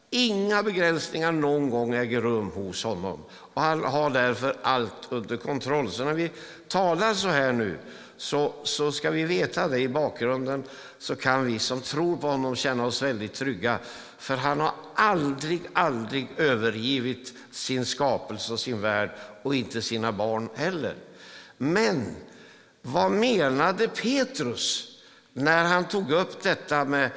Inga 0.10 0.64
begränsningar 0.64 1.32
någon 1.32 1.70
gång 1.70 1.94
äger 1.94 2.22
rum 2.22 2.52
hos 2.52 2.84
honom. 2.84 3.20
Och 3.30 3.62
han 3.62 3.84
har 3.84 4.10
därför 4.10 4.56
allt 4.62 5.08
under 5.10 5.38
kontroll. 5.38 5.92
Så 5.92 6.06
när 6.06 6.14
vi 6.14 6.32
talar 6.68 7.14
så 7.14 7.28
här 7.28 7.54
nu 7.54 7.78
så, 8.18 8.54
så 8.64 8.92
ska 8.92 9.12
vi 9.12 9.24
veta 9.24 9.68
det 9.68 9.80
i 9.80 9.88
bakgrunden 9.88 10.64
så 10.98 11.16
kan 11.16 11.46
vi 11.46 11.60
som 11.60 11.82
tror 11.82 12.18
på 12.18 12.28
honom 12.28 12.56
känna 12.56 12.86
oss 12.86 13.02
väldigt 13.02 13.34
trygga. 13.34 13.80
För 14.18 14.36
han 14.36 14.60
har 14.60 14.72
aldrig, 14.96 15.62
aldrig 15.74 16.28
övergivit 16.38 17.34
sin 17.52 17.86
skapelse 17.86 18.54
och 18.54 18.60
sin 18.60 18.82
värld 18.82 19.10
och 19.44 19.56
inte 19.56 19.82
sina 19.82 20.12
barn 20.12 20.50
heller. 20.56 20.96
Men 21.58 22.16
vad 22.82 23.12
menade 23.12 23.88
Petrus 23.88 24.98
när 25.34 25.64
han 25.64 25.88
tog 25.88 26.12
upp 26.12 26.44
detta 26.44 26.86
med, 26.86 27.10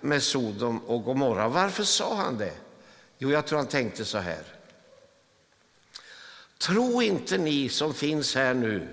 med 0.00 0.22
Sodom 0.22 0.78
och 0.78 1.04
Gomorra? 1.04 1.48
Varför 1.48 1.84
sa 1.84 2.14
han 2.14 2.38
det? 2.38 2.54
Jo, 3.18 3.30
jag 3.30 3.46
tror 3.46 3.58
han 3.58 3.66
tänkte 3.68 4.04
så 4.04 4.18
här. 4.18 4.42
Tro 6.58 7.02
inte 7.02 7.38
ni 7.38 7.68
som 7.68 7.94
finns 7.94 8.34
här 8.34 8.54
nu 8.54 8.88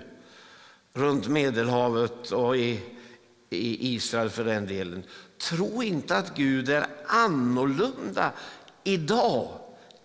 runt 0.94 1.28
Medelhavet 1.28 2.30
och 2.30 2.56
i, 2.56 2.80
i 3.50 3.94
Israel 3.94 4.30
för 4.30 4.44
den 4.44 4.66
delen. 4.66 5.04
Tro 5.38 5.82
inte 5.82 6.16
att 6.16 6.36
Gud 6.36 6.68
är 6.68 6.86
annorlunda 7.06 8.32
idag 8.84 9.48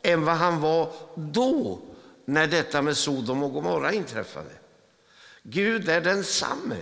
än 0.02 0.25
vad 0.25 0.36
han 0.36 0.62
var 0.62 0.93
då 1.15 1.80
när 2.25 2.47
detta 2.47 2.82
med 2.82 2.97
Sodom 2.97 3.43
och 3.43 3.54
Gomorra 3.54 3.93
inträffade. 3.93 4.49
Gud 5.43 5.89
är 5.89 6.02
densamme. 6.02 6.75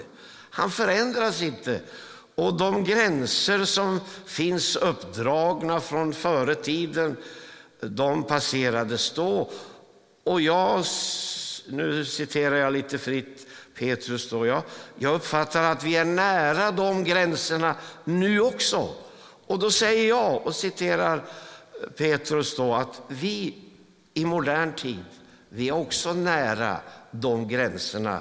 Han 0.49 0.71
förändras 0.71 1.41
inte. 1.41 1.81
Och 2.35 2.57
de 2.57 2.83
gränser 2.83 3.65
som 3.65 3.99
finns 4.25 4.75
uppdragna 4.75 5.79
från 5.79 6.13
före 6.13 6.55
tiden, 6.55 7.17
de 7.81 8.23
passerades 8.23 9.11
då. 9.11 9.51
Och 10.23 10.41
jag, 10.41 10.85
nu 11.67 12.05
citerar 12.05 12.55
jag 12.55 12.73
lite 12.73 12.97
fritt 12.97 13.46
Petrus 13.77 14.29
då, 14.29 14.45
jag, 14.45 14.63
jag 14.97 15.15
uppfattar 15.15 15.63
att 15.63 15.83
vi 15.83 15.95
är 15.95 16.05
nära 16.05 16.71
de 16.71 17.03
gränserna 17.03 17.75
nu 18.03 18.39
också. 18.39 18.95
Och 19.47 19.59
då 19.59 19.71
säger 19.71 20.09
jag 20.09 20.47
och 20.47 20.55
citerar 20.55 21.17
eh, 21.17 21.89
Petrus 21.89 22.55
då 22.55 22.75
att 22.75 23.01
vi 23.07 23.63
i 24.13 24.25
modern 24.25 24.73
tid, 24.73 25.05
vi 25.49 25.69
är 25.69 25.73
också 25.73 26.13
nära 26.13 26.77
de 27.11 27.47
gränserna. 27.47 28.19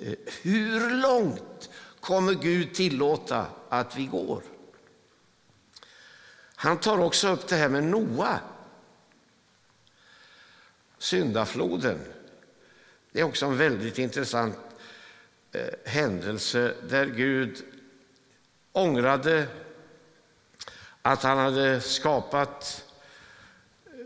Eh, 0.00 0.12
hur 0.42 0.90
långt 0.90 1.70
kommer 2.00 2.34
Gud 2.34 2.74
tillåta 2.74 3.46
att 3.68 3.96
vi 3.96 4.06
går? 4.06 4.42
Han 6.54 6.78
tar 6.78 6.98
också 6.98 7.28
upp 7.28 7.48
det 7.48 7.56
här 7.56 7.68
med 7.68 7.84
Noa. 7.84 8.40
Syndafloden. 10.98 11.98
Det 13.12 13.20
är 13.20 13.24
också 13.24 13.46
en 13.46 13.56
väldigt 13.56 13.98
intressant 13.98 14.56
Eh, 15.56 15.68
händelse 15.84 16.74
där 16.88 17.06
Gud 17.06 17.62
ångrade 18.72 19.46
att 21.02 21.22
han 21.22 21.38
hade 21.38 21.80
skapat 21.80 22.84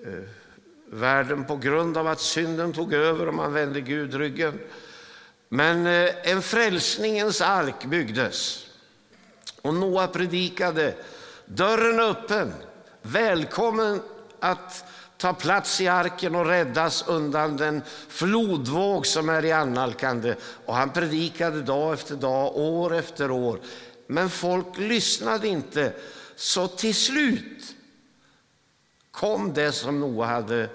eh, 0.07 0.29
världen 0.87 1.45
på 1.45 1.57
grund 1.57 1.97
av 1.97 2.07
att 2.07 2.21
synden 2.21 2.73
tog 2.73 2.93
över 2.93 3.29
och 3.29 3.35
man 3.35 3.53
vände 3.53 3.81
Gud 3.81 4.15
ryggen. 4.15 4.61
Men 5.49 5.87
eh, 5.87 6.31
en 6.31 6.43
frälsningens 6.43 7.41
ark 7.41 7.85
byggdes 7.85 8.67
och 9.63 9.75
Noa 9.75 10.09
predikade. 10.09 10.95
Dörren 11.45 12.01
öppen, 12.01 12.53
välkommen 13.03 14.03
att 14.41 14.85
ta 15.21 15.35
plats 15.35 15.81
i 15.81 15.89
arken 15.89 16.35
och 16.35 16.47
räddas 16.47 17.05
undan 17.09 17.57
den 17.57 17.83
flodvåg 18.09 19.07
som 19.07 19.29
är 19.29 19.45
i 19.45 19.53
annalkande. 19.53 20.35
Och 20.67 20.75
han 20.75 20.93
predikade 20.93 21.63
dag 21.63 21.93
efter 21.93 22.17
dag, 22.17 22.57
år 22.57 22.95
efter 22.95 23.31
år. 23.31 23.61
Men 24.07 24.31
folk 24.31 24.79
lyssnade 24.79 25.49
inte. 25.49 25.93
Så 26.37 26.69
till 26.69 26.95
slut 26.95 27.75
kom 29.11 29.53
det 29.53 29.73
som 29.73 30.01
Noa 30.01 30.27
hade 30.27 30.69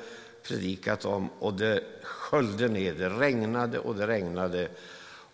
predikat 0.44 1.06
om 1.06 1.30
och 1.40 1.54
det 1.54 1.84
sköljde 2.04 2.68
ner, 2.68 2.94
det 2.94 3.10
regnade 3.10 3.80
och 3.80 3.96
det 3.96 4.08
regnade. 4.08 4.70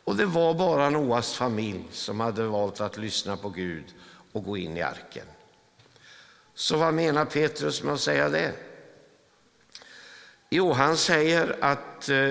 Och 0.04 0.16
det 0.16 0.26
var 0.26 0.54
bara 0.54 0.90
Noas 0.90 1.34
familj 1.34 1.84
som 1.92 2.20
hade 2.20 2.44
valt 2.44 2.82
att 2.82 2.98
lyssna 2.98 3.38
på 3.38 3.50
Gud 3.50 3.86
och 4.32 4.44
gå 4.44 4.58
in 4.58 4.78
i 4.78 4.82
arken. 4.82 5.26
Så 6.54 6.78
vad 6.78 6.94
menar 6.94 7.26
Petrus 7.26 7.84
med 7.84 7.94
att 7.94 8.00
säga 8.00 8.30
det? 8.30 8.71
Jo, 10.54 10.72
han 10.74 10.98
säger 10.98 11.56
att 11.62 12.10
eh, 12.10 12.30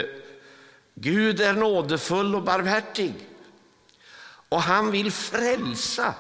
Gud 0.95 1.41
är 1.41 1.53
nådefull 1.53 2.35
och 2.35 2.43
barmhärtig. 2.43 3.15
Och 4.49 4.63
han 4.63 4.91
vill 4.91 5.13
frälsa, 5.13 6.15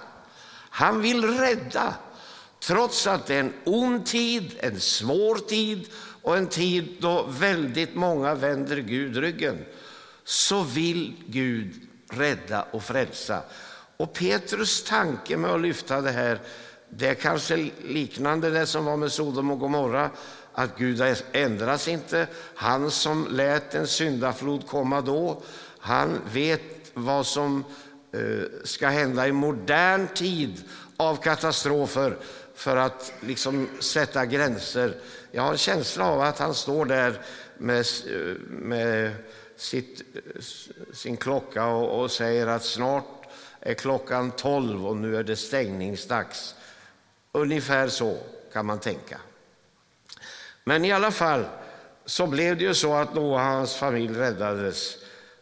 han 0.70 1.02
vill 1.02 1.24
rädda. 1.38 1.94
Trots 2.60 3.06
att 3.06 3.26
det 3.26 3.34
är 3.34 3.40
en 3.40 3.52
ond 3.64 4.06
tid, 4.06 4.56
en 4.60 4.80
svår 4.80 5.36
tid 5.36 5.88
och 6.22 6.36
en 6.36 6.46
tid 6.46 6.96
då 7.00 7.26
väldigt 7.28 7.94
många 7.94 8.34
vänder 8.34 8.76
Gud 8.76 9.16
ryggen 9.16 9.64
så 10.24 10.62
vill 10.62 11.16
Gud 11.26 11.74
rädda 12.10 12.66
och 12.70 12.82
frälsa. 12.82 13.42
Och 13.96 14.12
Petrus 14.12 14.84
tanke 14.84 15.36
med 15.36 15.50
att 15.50 15.60
lyfta 15.60 16.00
det 16.00 16.10
här, 16.10 16.40
det 16.88 17.06
är 17.06 17.14
kanske 17.14 17.70
liknande 17.84 18.50
det 18.50 18.66
som 18.66 18.84
var 18.84 18.96
med 18.96 19.12
Sodom 19.12 19.50
och 19.50 19.58
Gomorra, 19.58 20.10
att 20.52 20.78
Gud 20.78 21.16
ändras 21.32 21.88
inte. 21.88 22.26
Han 22.54 22.90
som 22.90 23.28
lät 23.30 23.74
en 23.74 23.86
syndaflod 23.86 24.66
komma 24.66 25.00
då, 25.00 25.42
han 25.78 26.20
vet 26.32 26.62
vad 26.94 27.26
som 27.26 27.64
eh, 28.12 28.20
ska 28.64 28.88
hända 28.88 29.28
i 29.28 29.32
modern 29.32 30.08
tid 30.14 30.64
av 30.96 31.16
katastrofer 31.16 32.16
för 32.54 32.76
att 32.76 33.12
liksom 33.20 33.68
sätta 33.80 34.26
gränser. 34.26 34.94
Jag 35.30 35.42
har 35.42 35.52
en 35.52 35.58
känsla 35.58 36.06
av 36.06 36.20
att 36.20 36.38
han 36.38 36.54
står 36.54 36.84
där 36.84 37.20
med, 37.58 37.78
eh, 37.78 38.36
med 38.48 39.14
sitt, 39.56 40.02
eh, 40.14 40.42
sin 40.92 41.16
klocka 41.16 41.66
och, 41.66 42.00
och 42.00 42.10
säger 42.10 42.46
att 42.46 42.64
snart 42.64 43.04
är 43.60 43.74
klockan 43.74 44.30
tolv 44.30 44.86
och 44.86 44.96
nu 44.96 45.16
är 45.16 45.22
det 45.22 45.36
stängningsdags. 45.36 46.54
Ungefär 47.32 47.88
så 47.88 48.18
kan 48.52 48.66
man 48.66 48.78
tänka. 48.78 49.20
Men 50.64 50.84
i 50.84 50.92
alla 50.92 51.10
fall 51.10 51.44
så 52.04 52.26
blev 52.26 52.56
det 52.56 52.64
ju 52.64 52.74
så 52.74 52.94
att 52.94 53.14
Noa 53.14 53.34
och 53.34 53.40
hans 53.40 53.74
familj 53.74 54.18
räddades. 54.18 54.96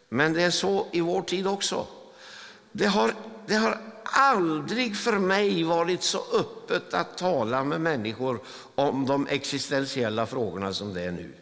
Men 0.09 0.33
det 0.33 0.42
är 0.42 0.50
så 0.50 0.87
i 0.92 1.00
vår 1.00 1.22
tid 1.22 1.46
också. 1.46 1.87
Det 2.72 2.87
har, 2.87 3.14
det 3.46 3.54
har 3.54 3.78
aldrig 4.02 4.96
för 4.96 5.18
mig 5.18 5.64
varit 5.64 6.02
så 6.02 6.24
öppet 6.33 6.94
att 6.94 7.18
tala 7.18 7.64
med 7.64 7.81
människor 7.81 8.40
om 8.74 9.07
de 9.07 9.26
existentiella 9.26 10.26
frågorna 10.26 10.72
som 10.72 10.94
det 10.94 11.02
är 11.02 11.11
nu. 11.11 11.33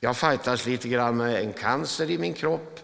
Jag 0.00 0.16
fightas 0.16 0.66
lite 0.66 0.88
grann 0.88 1.16
med 1.16 1.42
en 1.42 1.52
cancer 1.52 2.10
i 2.10 2.18
min 2.18 2.34
kropp. 2.34 2.80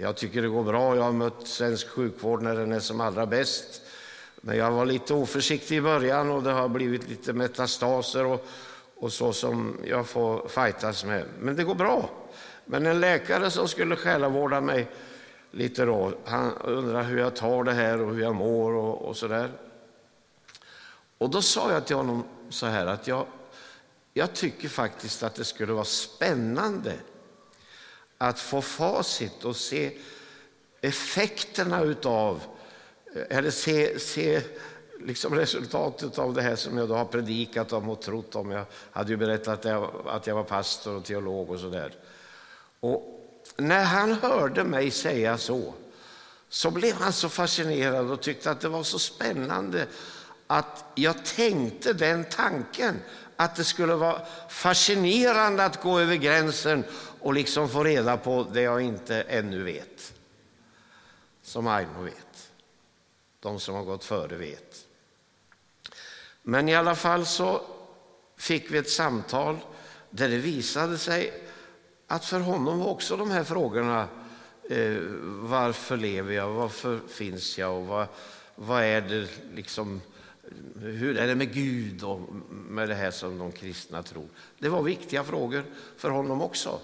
Jag 0.00 0.16
tycker 0.16 0.42
det 0.42 0.48
går 0.48 0.64
bra. 0.64 0.96
Jag 0.96 1.02
har 1.02 1.12
mött 1.12 1.46
svensk 1.46 1.88
sjukvård 1.88 2.42
när 2.42 2.54
den 2.54 2.72
är 2.72 2.80
som 2.80 3.00
allra 3.00 3.26
bäst. 3.26 3.82
Men 4.40 4.56
jag 4.56 4.70
var 4.70 4.86
lite 4.86 5.14
oförsiktig 5.14 5.76
i 5.76 5.80
början 5.80 6.30
och 6.30 6.42
det 6.42 6.52
har 6.52 6.68
blivit 6.68 7.08
lite 7.08 7.32
metastaser 7.32 8.26
och, 8.26 8.48
och 9.00 9.12
så 9.12 9.32
som 9.32 9.80
jag 9.84 10.06
får 10.06 10.48
fightas 10.48 11.04
med. 11.04 11.24
Men 11.38 11.56
det 11.56 11.64
går 11.64 11.74
bra. 11.74 12.10
Men 12.64 12.86
en 12.86 13.00
läkare 13.00 13.50
som 13.50 13.68
skulle 13.68 13.96
själavårda 13.96 14.60
mig 14.60 14.90
lite 15.50 15.84
då, 15.84 16.12
han 16.24 16.52
undrar 16.56 17.02
hur 17.02 17.18
jag 17.18 17.36
tar 17.36 17.64
det 17.64 17.72
här 17.72 18.00
och 18.00 18.14
hur 18.14 18.22
jag 18.22 18.34
mår 18.34 18.72
och, 18.72 19.02
och 19.02 19.16
så 19.16 19.28
där. 19.28 19.50
Och 21.18 21.30
då 21.30 21.42
sa 21.42 21.72
jag 21.72 21.86
till 21.86 21.96
honom 21.96 22.24
så 22.50 22.66
här 22.66 22.86
att 22.86 23.06
jag, 23.06 23.26
jag 24.14 24.34
tycker 24.34 24.68
faktiskt 24.68 25.22
att 25.22 25.34
det 25.34 25.44
skulle 25.44 25.72
vara 25.72 25.84
spännande 25.84 26.94
att 28.18 28.40
få 28.40 28.62
facit 28.62 29.44
och 29.44 29.56
se 29.56 29.98
effekterna 30.80 31.82
utav, 31.82 32.42
eller 33.30 33.50
se, 33.50 33.98
se 33.98 34.42
liksom 35.04 35.34
resultatet 35.34 36.18
av 36.18 36.34
det 36.34 36.42
här 36.42 36.56
som 36.56 36.78
jag 36.78 36.88
då 36.88 36.94
har 36.94 37.04
predikat 37.04 37.72
om 37.72 37.88
och 37.88 38.02
trott 38.02 38.36
om. 38.36 38.50
Jag 38.50 38.64
hade 38.90 39.10
ju 39.10 39.16
berättat 39.16 39.58
att 39.58 39.64
jag, 39.64 39.90
att 40.06 40.26
jag 40.26 40.34
var 40.34 40.44
pastor 40.44 40.96
och 40.96 41.04
teolog 41.04 41.50
och 41.50 41.60
så 41.60 41.68
där. 41.68 41.94
Och 42.80 43.20
när 43.56 43.84
han 43.84 44.12
hörde 44.12 44.64
mig 44.64 44.90
säga 44.90 45.38
så, 45.38 45.74
så 46.48 46.70
blev 46.70 46.94
han 46.94 47.12
så 47.12 47.28
fascinerad 47.28 48.10
och 48.10 48.20
tyckte 48.20 48.50
att 48.50 48.60
det 48.60 48.68
var 48.68 48.82
så 48.82 48.98
spännande 48.98 49.86
att 50.46 50.84
jag 50.94 51.24
tänkte 51.24 51.92
den 51.92 52.24
tanken 52.24 53.00
att 53.36 53.56
det 53.56 53.64
skulle 53.64 53.94
vara 53.94 54.22
fascinerande 54.48 55.64
att 55.64 55.82
gå 55.82 56.00
över 56.00 56.16
gränsen 56.16 56.84
och 57.20 57.34
liksom 57.34 57.68
få 57.68 57.84
reda 57.84 58.16
på 58.16 58.46
det 58.52 58.62
jag 58.62 58.80
inte 58.80 59.22
ännu 59.22 59.62
vet. 59.62 60.12
Som 61.42 61.66
Aino 61.66 62.02
vet. 62.02 62.52
De 63.40 63.60
som 63.60 63.74
har 63.74 63.84
gått 63.84 64.04
före 64.04 64.36
vet. 64.36 64.86
Men 66.42 66.68
i 66.68 66.74
alla 66.74 66.94
fall 66.94 67.26
så 67.26 67.62
fick 68.36 68.70
vi 68.70 68.78
ett 68.78 68.90
samtal 68.90 69.58
där 70.10 70.28
det 70.28 70.36
visade 70.36 70.98
sig 70.98 71.32
att 72.06 72.24
för 72.24 72.40
honom 72.40 72.78
var 72.78 72.86
också 72.86 73.16
de 73.16 73.30
här 73.30 73.44
frågorna 73.44 74.08
eh, 74.70 74.96
varför 75.26 75.96
lever 75.96 76.34
jag, 76.34 76.48
varför 76.48 77.00
finns 77.08 77.58
jag 77.58 77.76
och 77.76 77.86
vad, 77.86 78.06
vad 78.54 78.82
är 78.82 79.00
det 79.00 79.28
liksom 79.54 80.00
hur 80.80 81.18
är 81.18 81.26
det 81.26 81.34
med 81.34 81.54
Gud 81.54 82.02
och 82.02 82.20
med 82.50 82.88
det 82.88 82.94
här 82.94 83.10
som 83.10 83.38
de 83.38 83.52
kristna 83.52 84.02
tror? 84.02 84.28
Det 84.58 84.68
var 84.68 84.82
viktiga 84.82 85.24
frågor 85.24 85.64
för 85.96 86.10
honom 86.10 86.42
också. 86.42 86.80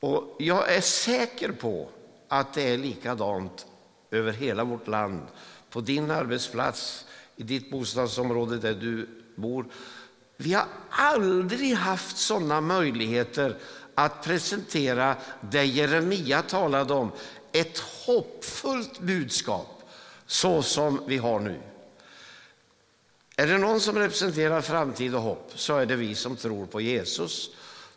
Och 0.00 0.36
jag 0.38 0.72
är 0.72 0.80
säker 0.80 1.52
på 1.52 1.88
att 2.28 2.54
det 2.54 2.62
är 2.62 2.78
likadant 2.78 3.66
över 4.10 4.32
hela 4.32 4.64
vårt 4.64 4.88
land, 4.88 5.26
på 5.70 5.80
din 5.80 6.10
arbetsplats, 6.10 7.06
i 7.36 7.42
ditt 7.42 7.70
bostadsområde 7.70 8.58
där 8.58 8.74
du 8.74 9.08
bor. 9.34 9.66
Vi 10.36 10.52
har 10.52 10.66
aldrig 10.90 11.74
haft 11.74 12.16
sådana 12.16 12.60
möjligheter 12.60 13.56
att 13.94 14.24
presentera 14.24 15.16
det 15.40 15.64
Jeremia 15.64 16.42
talade 16.42 16.94
om, 16.94 17.10
ett 17.52 17.78
hoppfullt 17.78 19.00
budskap, 19.00 19.90
så 20.26 20.62
som 20.62 21.00
vi 21.06 21.16
har 21.16 21.40
nu. 21.40 21.60
Är 23.36 23.46
det 23.46 23.58
någon 23.58 23.80
som 23.80 23.98
representerar 23.98 24.60
framtid 24.60 25.14
och 25.14 25.22
hopp 25.22 25.52
så 25.54 25.76
är 25.76 25.86
det 25.86 25.96
vi 25.96 26.14
som 26.14 26.36
tror 26.36 26.66
på 26.66 26.80
Jesus, 26.80 27.50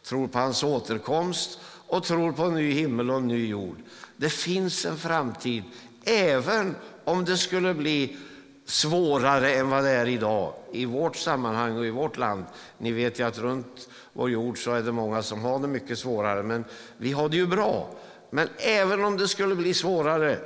tror 0.04 0.28
på 0.28 0.40
hans 0.40 0.64
återkomst 0.64 1.60
och 1.88 2.04
tror 2.04 2.32
på 2.32 2.44
en 2.44 2.54
ny 2.54 2.72
himmel 2.72 3.10
och 3.10 3.18
en 3.18 3.28
ny 3.28 3.48
jord. 3.48 3.78
Det 4.18 4.30
finns 4.30 4.86
en 4.86 4.98
framtid, 4.98 5.64
även 6.04 6.76
om 7.04 7.26
det 7.26 7.38
skulle 7.38 7.74
bli 7.74 8.18
svårare 8.66 9.54
än 9.54 9.70
vad 9.70 9.84
det 9.84 9.90
är 9.90 10.08
idag 10.08 10.54
i 10.72 10.86
vårt 10.86 11.16
sammanhang 11.16 11.78
och 11.78 11.86
i 11.86 11.90
vårt 11.90 12.18
land. 12.18 12.46
Ni 12.78 12.92
vet 12.92 13.20
ju 13.20 13.24
att 13.28 13.38
runt 13.38 13.90
vår 14.14 14.30
jord 14.30 14.64
så 14.64 14.72
är 14.72 14.82
det 14.82 14.92
många 14.92 15.24
som 15.24 15.42
har 15.42 15.60
det 15.60 15.68
mycket 15.68 16.00
svårare, 16.00 16.44
men 16.44 16.66
vi 16.98 17.12
har 17.12 17.30
det 17.30 17.38
ju 17.38 17.48
bra. 17.48 17.90
Men 18.30 18.50
även 18.58 19.06
om 19.06 19.18
det 19.18 19.28
skulle 19.28 19.56
bli 19.56 19.74
svårare 19.74 20.40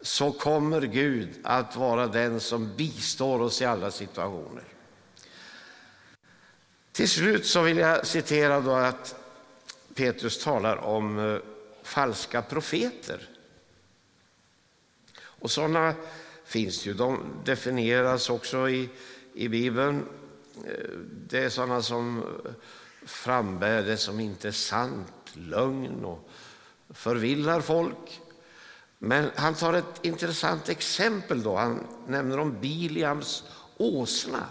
så 0.00 0.32
kommer 0.32 0.80
Gud 0.80 1.28
att 1.42 1.76
vara 1.76 2.06
den 2.06 2.40
som 2.40 2.76
bistår 2.76 3.42
oss 3.42 3.62
i 3.62 3.64
alla 3.64 3.90
situationer. 3.90 4.64
Till 6.92 7.08
slut 7.08 7.46
så 7.46 7.62
vill 7.62 7.78
jag 7.78 8.06
citera 8.06 8.60
då 8.60 8.72
att 8.72 9.14
Petrus 9.94 10.44
talar 10.44 10.76
om 10.76 11.18
eh, 11.18 11.40
falska 11.82 12.42
profeter. 12.42 13.28
Och 15.22 15.50
sådana 15.50 15.94
finns 16.50 16.86
ju. 16.86 16.94
De 16.94 17.24
definieras 17.44 18.30
också 18.30 18.68
i, 18.68 18.88
i 19.34 19.48
Bibeln. 19.48 20.06
Eh, 20.66 20.98
det 21.28 21.38
är 21.38 21.48
sådana 21.48 21.82
som 21.82 22.24
frambär 23.06 23.82
det 23.82 23.96
som 23.96 24.20
inte 24.20 24.48
är 24.48 24.52
sant, 24.52 25.12
lögn 25.34 26.04
och 26.04 26.30
förvillar 26.90 27.60
folk. 27.60 28.20
Men 28.98 29.30
han 29.36 29.54
tar 29.54 29.72
ett 29.72 30.04
intressant 30.04 30.68
exempel. 30.68 31.42
då. 31.42 31.56
Han 31.56 31.86
nämner 32.06 32.38
om 32.38 32.60
Biliams 32.60 33.44
åsna. 33.76 34.44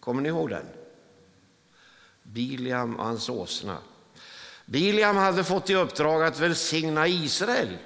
Kommer 0.00 0.22
ni 0.22 0.28
ihåg 0.28 0.50
den? 0.50 0.66
Biliam 2.22 2.96
och 2.96 3.04
hans 3.04 3.28
åsna. 3.28 3.78
Biliam 4.66 5.16
hade 5.16 5.44
fått 5.44 5.70
i 5.70 5.74
uppdrag 5.74 6.22
att 6.22 6.40
välsigna 6.40 7.08
Israel. 7.08 7.78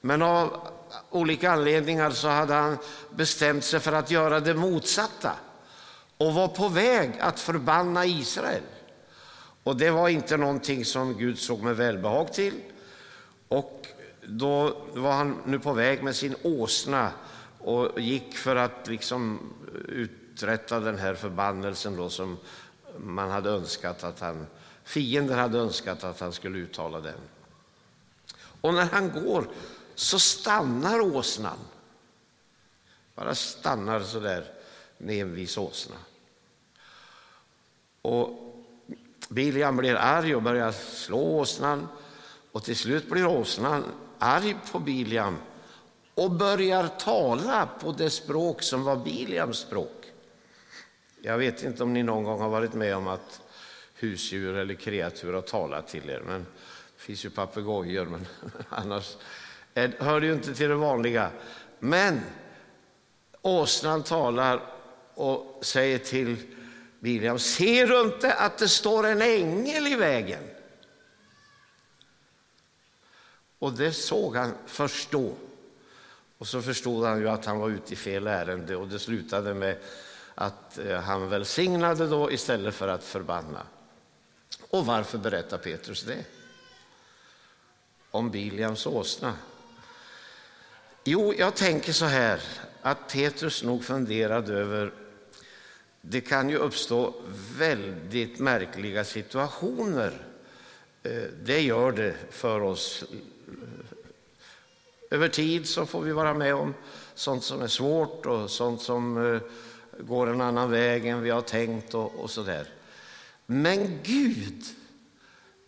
Men 0.00 0.22
av 0.22 0.73
olika 1.10 1.52
anledningar 1.52 2.10
så 2.10 2.28
hade 2.28 2.54
han 2.54 2.78
bestämt 3.10 3.64
sig 3.64 3.80
för 3.80 3.92
att 3.92 4.10
göra 4.10 4.40
det 4.40 4.54
motsatta 4.54 5.32
och 6.16 6.34
var 6.34 6.48
på 6.48 6.68
väg 6.68 7.12
att 7.20 7.40
förbanna 7.40 8.06
Israel. 8.06 8.62
Och 9.62 9.76
det 9.76 9.90
var 9.90 10.08
inte 10.08 10.36
någonting 10.36 10.84
som 10.84 11.18
Gud 11.18 11.38
såg 11.38 11.62
med 11.62 11.76
välbehag 11.76 12.32
till. 12.32 12.54
Och 13.48 13.86
då 14.22 14.76
var 14.94 15.12
han 15.12 15.42
nu 15.46 15.58
på 15.58 15.72
väg 15.72 16.02
med 16.02 16.16
sin 16.16 16.34
åsna 16.42 17.10
och 17.58 18.00
gick 18.00 18.36
för 18.36 18.56
att 18.56 18.88
liksom 18.88 19.52
uträtta 19.88 20.80
den 20.80 20.98
här 20.98 21.14
förbannelsen 21.14 21.96
då 21.96 22.08
som 22.08 22.38
man 22.98 23.30
hade 23.30 23.50
önskat 23.50 24.04
att 24.04 24.20
han, 24.20 24.46
fienden 24.84 25.38
hade 25.38 25.58
önskat 25.58 26.04
att 26.04 26.20
han 26.20 26.32
skulle 26.32 26.58
uttala 26.58 27.00
den. 27.00 27.18
Och 28.60 28.74
när 28.74 28.84
han 28.84 29.10
går 29.10 29.48
så 29.94 30.18
stannar 30.18 31.00
åsnan. 31.00 31.58
Bara 33.14 33.34
stannar 33.34 34.00
så 34.00 34.20
där 34.20 34.44
med 34.98 35.20
envis 35.20 35.58
åsna. 35.58 35.96
Och 38.02 38.54
Biliam 39.28 39.76
blir 39.76 39.94
arg 39.94 40.34
och 40.34 40.42
börjar 40.42 40.72
slå 40.72 41.18
åsnan. 41.18 41.88
Och 42.52 42.64
till 42.64 42.76
slut 42.76 43.10
blir 43.10 43.26
åsnan 43.26 43.84
arg 44.18 44.56
på 44.72 44.78
Biliam 44.78 45.38
och 46.14 46.30
börjar 46.30 46.88
tala 46.88 47.68
på 47.80 47.92
det 47.92 48.10
språk 48.10 48.62
som 48.62 48.84
var 48.84 48.96
Biliams 48.96 49.58
språk. 49.58 50.12
Jag 51.20 51.38
vet 51.38 51.62
inte 51.62 51.82
om 51.82 51.92
ni 51.92 52.02
någon 52.02 52.24
gång 52.24 52.40
har 52.40 52.48
varit 52.48 52.74
med 52.74 52.96
om 52.96 53.08
att 53.08 53.40
husdjur 53.94 54.56
eller 54.56 54.74
kreatur 54.74 55.32
har 55.32 55.42
talat 55.42 55.88
till 55.88 56.10
er. 56.10 56.22
Men 56.26 56.40
det 56.96 57.02
finns 57.02 57.24
ju 57.24 57.30
papegojor, 57.30 58.06
men 58.06 58.26
annars 58.68 59.16
det 59.74 60.00
hörde 60.00 60.26
ju 60.26 60.32
inte 60.32 60.54
till 60.54 60.68
det 60.68 60.74
vanliga. 60.74 61.30
Men 61.78 62.20
åsnan 63.42 64.02
talar 64.02 64.62
och 65.14 65.58
säger 65.64 65.98
till 65.98 66.36
Biliam, 67.00 67.38
ser 67.38 67.86
du 67.86 68.00
inte 68.00 68.34
att 68.34 68.58
det 68.58 68.68
står 68.68 69.06
en 69.06 69.22
ängel 69.22 69.86
i 69.86 69.94
vägen? 69.96 70.42
Och 73.58 73.72
det 73.72 73.92
såg 73.92 74.36
han 74.36 74.54
först 74.66 75.10
då. 75.10 75.34
Och 76.38 76.46
så 76.46 76.62
förstod 76.62 77.04
han 77.04 77.20
ju 77.20 77.28
att 77.28 77.44
han 77.44 77.58
var 77.58 77.70
ute 77.70 77.92
i 77.92 77.96
fel 77.96 78.26
ärende 78.26 78.76
och 78.76 78.88
det 78.88 78.98
slutade 78.98 79.54
med 79.54 79.78
att 80.34 80.78
eh, 80.78 81.00
han 81.00 81.28
välsignade 81.28 82.06
då 82.06 82.32
istället 82.32 82.74
för 82.74 82.88
att 82.88 83.04
förbanna. 83.04 83.62
Och 84.70 84.86
varför 84.86 85.18
berättar 85.18 85.58
Petrus 85.58 86.02
det? 86.02 86.24
Om 88.10 88.30
Biliams 88.30 88.86
åsna. 88.86 89.34
Jo, 91.06 91.34
jag 91.38 91.54
tänker 91.54 91.92
så 91.92 92.04
här 92.04 92.40
att 92.82 93.08
Petrus 93.12 93.62
nog 93.62 93.84
funderade 93.84 94.52
över 94.52 94.92
det 96.00 96.20
kan 96.20 96.50
ju 96.50 96.56
uppstå 96.56 97.14
väldigt 97.58 98.38
märkliga 98.38 99.04
situationer. 99.04 100.26
Eh, 101.02 101.22
det 101.42 101.60
gör 101.60 101.92
det 101.92 102.14
för 102.30 102.60
oss. 102.60 103.04
Över 105.10 105.28
tid 105.28 105.68
så 105.68 105.86
får 105.86 106.00
vi 106.00 106.12
vara 106.12 106.34
med 106.34 106.54
om 106.54 106.74
sånt 107.14 107.44
som 107.44 107.62
är 107.62 107.68
svårt 107.68 108.26
och 108.26 108.50
sånt 108.50 108.82
som 108.82 109.34
eh, 109.34 109.40
går 110.00 110.26
en 110.26 110.40
annan 110.40 110.70
väg 110.70 111.06
än 111.06 111.22
vi 111.22 111.30
har 111.30 111.40
tänkt 111.40 111.94
och, 111.94 112.14
och 112.14 112.30
så 112.30 112.42
där. 112.42 112.68
Men 113.46 114.00
Gud 114.02 114.64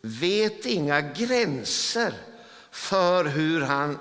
vet 0.00 0.66
inga 0.66 1.00
gränser 1.00 2.14
för 2.70 3.24
hur 3.24 3.60
han 3.60 3.98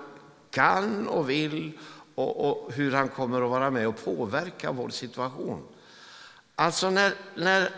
kan 0.56 1.08
och 1.08 1.30
vill 1.30 1.72
och, 2.16 2.50
och, 2.50 2.74
hur 2.74 2.92
han 2.92 3.10
kommer 3.10 3.42
att 3.42 3.50
vara 3.50 3.72
med 3.72 3.88
och 3.88 4.04
påverka 4.06 4.72
vår 4.72 4.90
situation. 4.90 5.64
Alltså 6.56 6.90
när, 6.90 7.14
när 7.36 7.70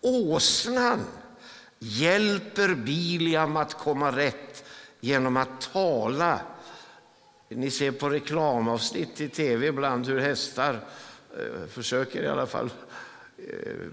åsnan 0.00 1.04
hjälper 1.78 2.74
Biliam 2.74 3.56
att 3.56 3.74
komma 3.74 4.16
rätt 4.16 4.64
genom 5.00 5.36
att 5.36 5.60
tala. 5.72 6.40
Ni 7.48 7.70
ser 7.70 7.90
på 7.92 8.10
reklamavsnitt 8.10 9.20
i 9.20 9.28
tv 9.28 9.66
ibland 9.66 10.06
hur 10.06 10.20
hästar 10.20 10.80
eh, 11.38 11.68
försöker 11.68 12.22
i 12.22 12.28
alla 12.28 12.46
fall 12.46 12.70
eh, 13.38 13.90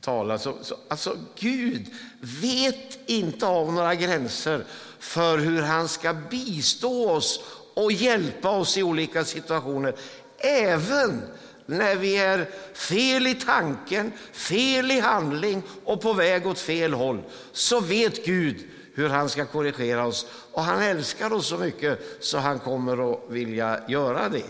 tala. 0.00 0.38
Så, 0.38 0.56
så, 0.62 0.76
alltså 0.88 1.16
Gud 1.36 1.86
vet 2.20 2.98
inte 3.10 3.46
av 3.46 3.72
några 3.72 3.94
gränser 3.94 4.64
för 4.98 5.38
hur 5.38 5.62
han 5.62 5.88
ska 5.88 6.14
bistå 6.14 7.10
oss 7.10 7.40
och 7.74 7.92
hjälpa 7.92 8.50
oss 8.50 8.78
i 8.78 8.82
olika 8.82 9.24
situationer. 9.24 9.94
Även 10.38 11.22
när 11.66 11.96
vi 11.96 12.16
är 12.16 12.48
fel 12.74 13.26
i 13.26 13.34
tanken, 13.34 14.12
fel 14.32 14.90
i 14.90 15.00
handling 15.00 15.62
och 15.84 16.00
på 16.00 16.12
väg 16.12 16.46
åt 16.46 16.58
fel 16.58 16.92
håll, 16.92 17.22
så 17.52 17.80
vet 17.80 18.24
Gud 18.24 18.66
hur 18.94 19.08
han 19.08 19.28
ska 19.28 19.46
korrigera 19.46 20.06
oss. 20.06 20.26
Och 20.52 20.62
han 20.62 20.82
älskar 20.82 21.32
oss 21.32 21.46
så 21.48 21.58
mycket 21.58 22.00
så 22.20 22.38
han 22.38 22.58
kommer 22.58 23.12
att 23.12 23.20
vilja 23.28 23.80
göra 23.88 24.28
det. 24.28 24.46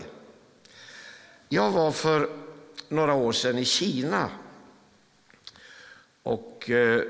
Jag 1.49 1.71
var 1.71 1.91
för 1.91 2.29
några 2.87 3.13
år 3.13 3.31
sedan 3.31 3.57
i 3.57 3.65
Kina 3.65 4.29
och 6.23 6.69
eh, 6.69 7.01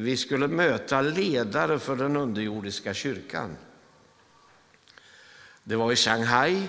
vi 0.00 0.16
skulle 0.16 0.48
möta 0.48 1.00
ledare 1.00 1.78
för 1.78 1.96
den 1.96 2.16
underjordiska 2.16 2.94
kyrkan. 2.94 3.56
Det 5.64 5.76
var 5.76 5.92
i 5.92 5.96
Shanghai 5.96 6.68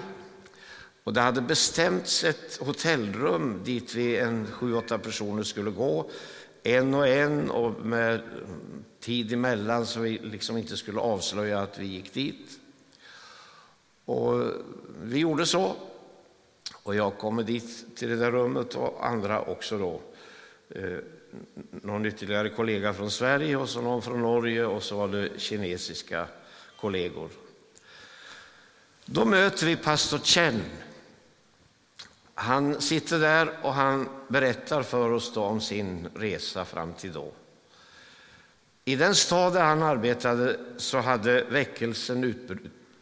och 1.04 1.14
det 1.14 1.22
hade 1.22 1.42
bestämts 1.42 2.24
ett 2.24 2.58
hotellrum 2.58 3.62
dit 3.64 3.96
vi 3.96 4.18
en 4.18 4.48
sju, 4.52 4.74
åtta 4.74 4.98
personer 4.98 5.44
skulle 5.44 5.72
gå. 5.72 6.10
En 6.64 6.94
och 6.94 7.08
en 7.08 7.50
och 7.50 7.86
med 7.86 8.22
tid 9.00 9.34
emellan 9.34 9.86
så 9.86 10.00
vi 10.00 10.18
liksom 10.18 10.58
inte 10.58 10.78
skulle 10.78 11.00
avslöja 11.00 11.60
att 11.60 11.80
vi 11.80 11.86
gick 11.86 12.14
dit. 12.14 12.60
Och 14.06 14.44
vi 15.02 15.20
gjorde 15.20 15.46
så. 15.46 15.76
Och 16.84 16.96
jag 16.96 17.18
kommer 17.18 17.44
dit 17.44 17.96
till 17.96 18.10
det 18.10 18.16
där 18.16 18.32
rummet 18.32 18.76
och 18.76 19.08
andra 19.08 19.42
också 19.42 19.78
då. 19.78 20.02
Eh, 20.70 20.98
någon 21.72 22.06
ytterligare 22.06 22.50
kollega 22.50 22.94
från 22.94 23.12
Sverige 23.12 23.56
och 23.56 23.70
så 23.70 23.82
någon 23.82 24.02
från 24.02 24.22
Norge 24.22 24.66
och 24.66 24.84
så 24.84 24.98
var 24.98 25.08
det 25.08 25.30
kinesiska 25.38 26.28
kollegor. 26.80 27.30
Då 29.06 29.26
möter 29.26 29.66
vi 29.66 29.76
pastor 29.76 30.18
Chen. 30.18 30.62
Han 32.34 32.82
sitter 32.82 33.20
där 33.20 33.52
och 33.62 33.74
han 33.74 34.10
berättar 34.28 34.84
för 34.84 35.12
oss 35.12 35.38
om 35.38 35.62
sin 35.62 36.08
resa 36.16 36.66
fram 36.66 36.94
till 36.94 37.14
då. 37.14 37.32
I 38.86 38.96
den 38.96 39.16
stad 39.16 39.54
där 39.54 39.64
han 39.64 39.84
arbetade 39.84 40.60
så 40.78 40.98
hade 40.98 41.44
väckelsen 41.44 42.36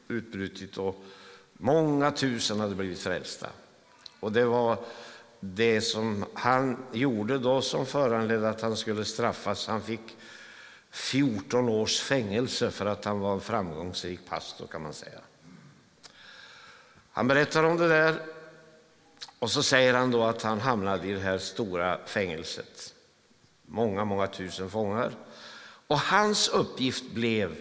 utbrutit 0.07 0.77
och 0.77 1.03
många 1.53 2.11
tusen 2.11 2.59
hade 2.59 2.75
blivit 2.75 2.99
frälsta. 2.99 3.47
Och 4.19 4.31
det 4.31 4.45
var 4.45 4.77
det 5.39 5.81
som 5.81 6.25
han 6.33 6.85
gjorde 6.91 7.37
då 7.37 7.61
som 7.61 7.85
föranledde 7.85 8.49
att 8.49 8.61
han 8.61 8.77
skulle 8.77 9.05
straffas. 9.05 9.67
Han 9.67 9.81
fick 9.81 10.17
14 10.91 11.69
års 11.69 11.99
fängelse 11.99 12.71
för 12.71 12.85
att 12.85 13.05
han 13.05 13.19
var 13.19 13.33
en 13.33 13.41
framgångsrik 13.41 14.19
pastor 14.29 14.67
kan 14.67 14.81
man 14.81 14.93
säga. 14.93 15.19
Han 17.11 17.27
berättar 17.27 17.63
om 17.63 17.77
det 17.77 17.87
där 17.87 18.15
och 19.39 19.51
så 19.51 19.63
säger 19.63 19.93
han 19.93 20.11
då 20.11 20.23
att 20.23 20.41
han 20.41 20.59
hamnade 20.59 21.07
i 21.07 21.13
det 21.13 21.19
här 21.19 21.37
stora 21.37 21.99
fängelset. 22.05 22.93
Många, 23.65 24.05
många 24.05 24.27
tusen 24.27 24.69
fångar. 24.69 25.11
Och 25.87 25.99
hans 25.99 26.47
uppgift 26.47 27.11
blev 27.11 27.55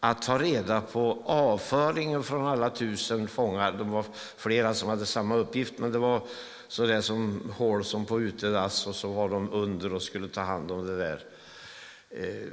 att 0.00 0.22
ta 0.22 0.38
reda 0.38 0.80
på 0.80 1.22
avföringen 1.26 2.22
från 2.22 2.46
alla 2.46 2.70
tusen 2.70 3.28
fångar. 3.28 3.72
Det 3.72 3.84
var 3.84 4.04
flera 4.36 4.74
som 4.74 4.88
hade 4.88 5.06
samma 5.06 5.36
uppgift, 5.36 5.78
men 5.78 5.92
det 5.92 5.98
var 5.98 6.22
så 6.68 6.86
det 6.86 7.02
som 7.02 7.52
hål 7.56 7.84
som 7.84 8.06
på 8.06 8.20
utedass 8.20 8.86
och 8.86 8.94
så 8.94 9.12
var 9.12 9.28
de 9.28 9.52
under 9.52 9.92
och 9.92 10.02
skulle 10.02 10.28
ta 10.28 10.40
hand 10.40 10.70
om 10.70 10.86
det 10.86 10.96
där. 10.96 11.24
Eh, 12.10 12.48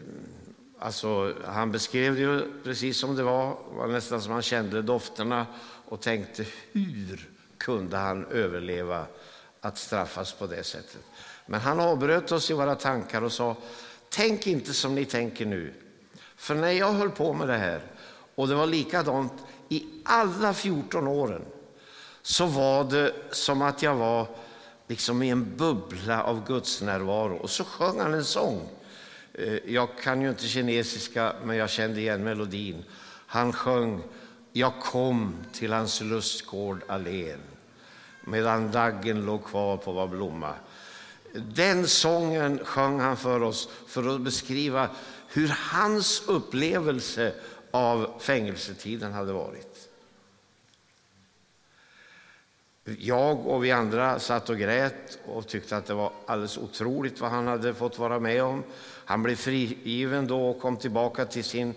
alltså, 0.80 1.34
han 1.46 1.72
beskrev 1.72 2.16
det 2.16 2.22
ju 2.22 2.64
precis 2.64 2.98
som 2.98 3.16
det 3.16 3.24
var, 3.24 3.58
det 3.72 3.78
var 3.78 3.88
nästan 3.88 4.22
som 4.22 4.32
han 4.32 4.42
kände 4.42 4.82
dofterna 4.82 5.46
och 5.86 6.02
tänkte 6.02 6.46
hur 6.72 7.30
kunde 7.58 7.98
han 7.98 8.26
överleva 8.26 9.06
att 9.62 9.78
straffas 9.78 10.34
på 10.34 10.48
det 10.48 10.64
sättet. 10.64 11.04
Men 11.46 11.62
han 11.62 11.80
avbröt 11.80 12.32
oss 12.32 12.52
i 12.52 12.54
våra 12.54 12.76
tankar 12.76 13.22
och 13.22 13.32
sa 13.32 13.56
tänk 14.10 14.48
inte 14.48 14.74
som 14.74 14.96
ni 14.96 15.06
tänker 15.06 15.46
nu. 15.46 15.74
För 16.36 16.56
när 16.56 16.72
jag 16.72 16.92
höll 16.92 17.10
på 17.10 17.34
med 17.34 17.48
det 17.48 17.58
här 17.58 17.82
och 18.36 18.48
det 18.48 18.56
var 18.56 18.66
likadant 18.66 19.34
i 19.70 19.86
alla 20.04 20.54
14 20.54 21.08
åren 21.08 21.42
så 22.26 22.46
var 22.46 22.84
det 22.84 23.14
som 23.32 23.62
att 23.62 23.84
jag 23.84 23.96
var 23.96 24.28
liksom 24.88 25.24
i 25.24 25.30
en 25.30 25.58
bubbla 25.58 26.24
av 26.24 26.48
Guds 26.48 26.82
närvaro. 26.82 27.38
Och 27.38 27.50
så 27.50 27.64
sjöng 27.64 28.00
han 28.00 28.14
en 28.14 28.26
sång. 28.26 28.70
Eh, 29.34 29.58
jag 29.66 29.98
kan 29.98 30.22
ju 30.22 30.30
inte 30.30 30.48
kinesiska, 30.48 31.36
men 31.44 31.58
jag 31.58 31.70
kände 31.70 32.00
igen 32.00 32.24
melodin. 32.24 32.84
Han 33.28 33.54
sjöng 33.54 34.04
Jag 34.52 34.74
kom 34.82 35.36
till 35.54 35.74
hans 35.74 36.02
lustgård 36.02 36.84
allén 36.88 37.40
medan 38.22 38.72
daggen 38.72 39.26
låg 39.26 39.44
kvar 39.46 39.78
på 39.78 39.92
var 39.92 40.08
blomma. 40.08 40.54
Den 41.34 41.88
sången 41.88 42.60
sjöng 42.66 43.00
han 43.00 43.18
för 43.18 43.44
oss 43.44 43.70
för 43.88 44.16
att 44.16 44.22
beskriva 44.22 44.90
hur 45.28 45.56
hans 45.72 46.24
upplevelse 46.28 47.34
av 47.72 48.12
fängelsetiden 48.20 49.14
hade 49.14 49.34
varit. 49.34 49.75
Jag 52.86 53.48
och 53.48 53.64
vi 53.64 53.72
andra 53.72 54.20
satt 54.20 54.50
och 54.50 54.58
grät 54.58 55.20
och 55.26 55.48
tyckte 55.48 55.78
att 55.78 55.86
det 55.86 55.94
var 55.94 56.12
alldeles 56.26 56.58
otroligt 56.58 57.20
vad 57.20 57.32
han 57.32 57.48
hade 57.48 57.74
fått 57.74 58.00
vara 58.00 58.20
med 58.20 58.44
om. 58.44 58.64
Han 59.06 59.24
blev 59.24 59.36
frigiven 59.36 60.28
då 60.28 60.50
och 60.50 60.60
kom 60.60 60.78
tillbaka 60.78 61.26
till 61.26 61.44
sin 61.44 61.74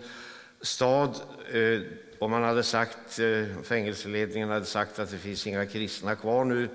stad. 0.60 1.20
Eh, 1.52 1.80
och 2.18 2.30
man 2.30 2.42
hade 2.42 2.62
sagt, 2.62 3.18
eh, 3.18 3.62
fängelseledningen 3.62 4.48
hade 4.48 4.64
sagt 4.64 4.98
att 4.98 5.10
det 5.10 5.18
finns 5.18 5.46
inga 5.46 5.66
kristna 5.66 6.16
kvar 6.16 6.44
nu. 6.44 6.68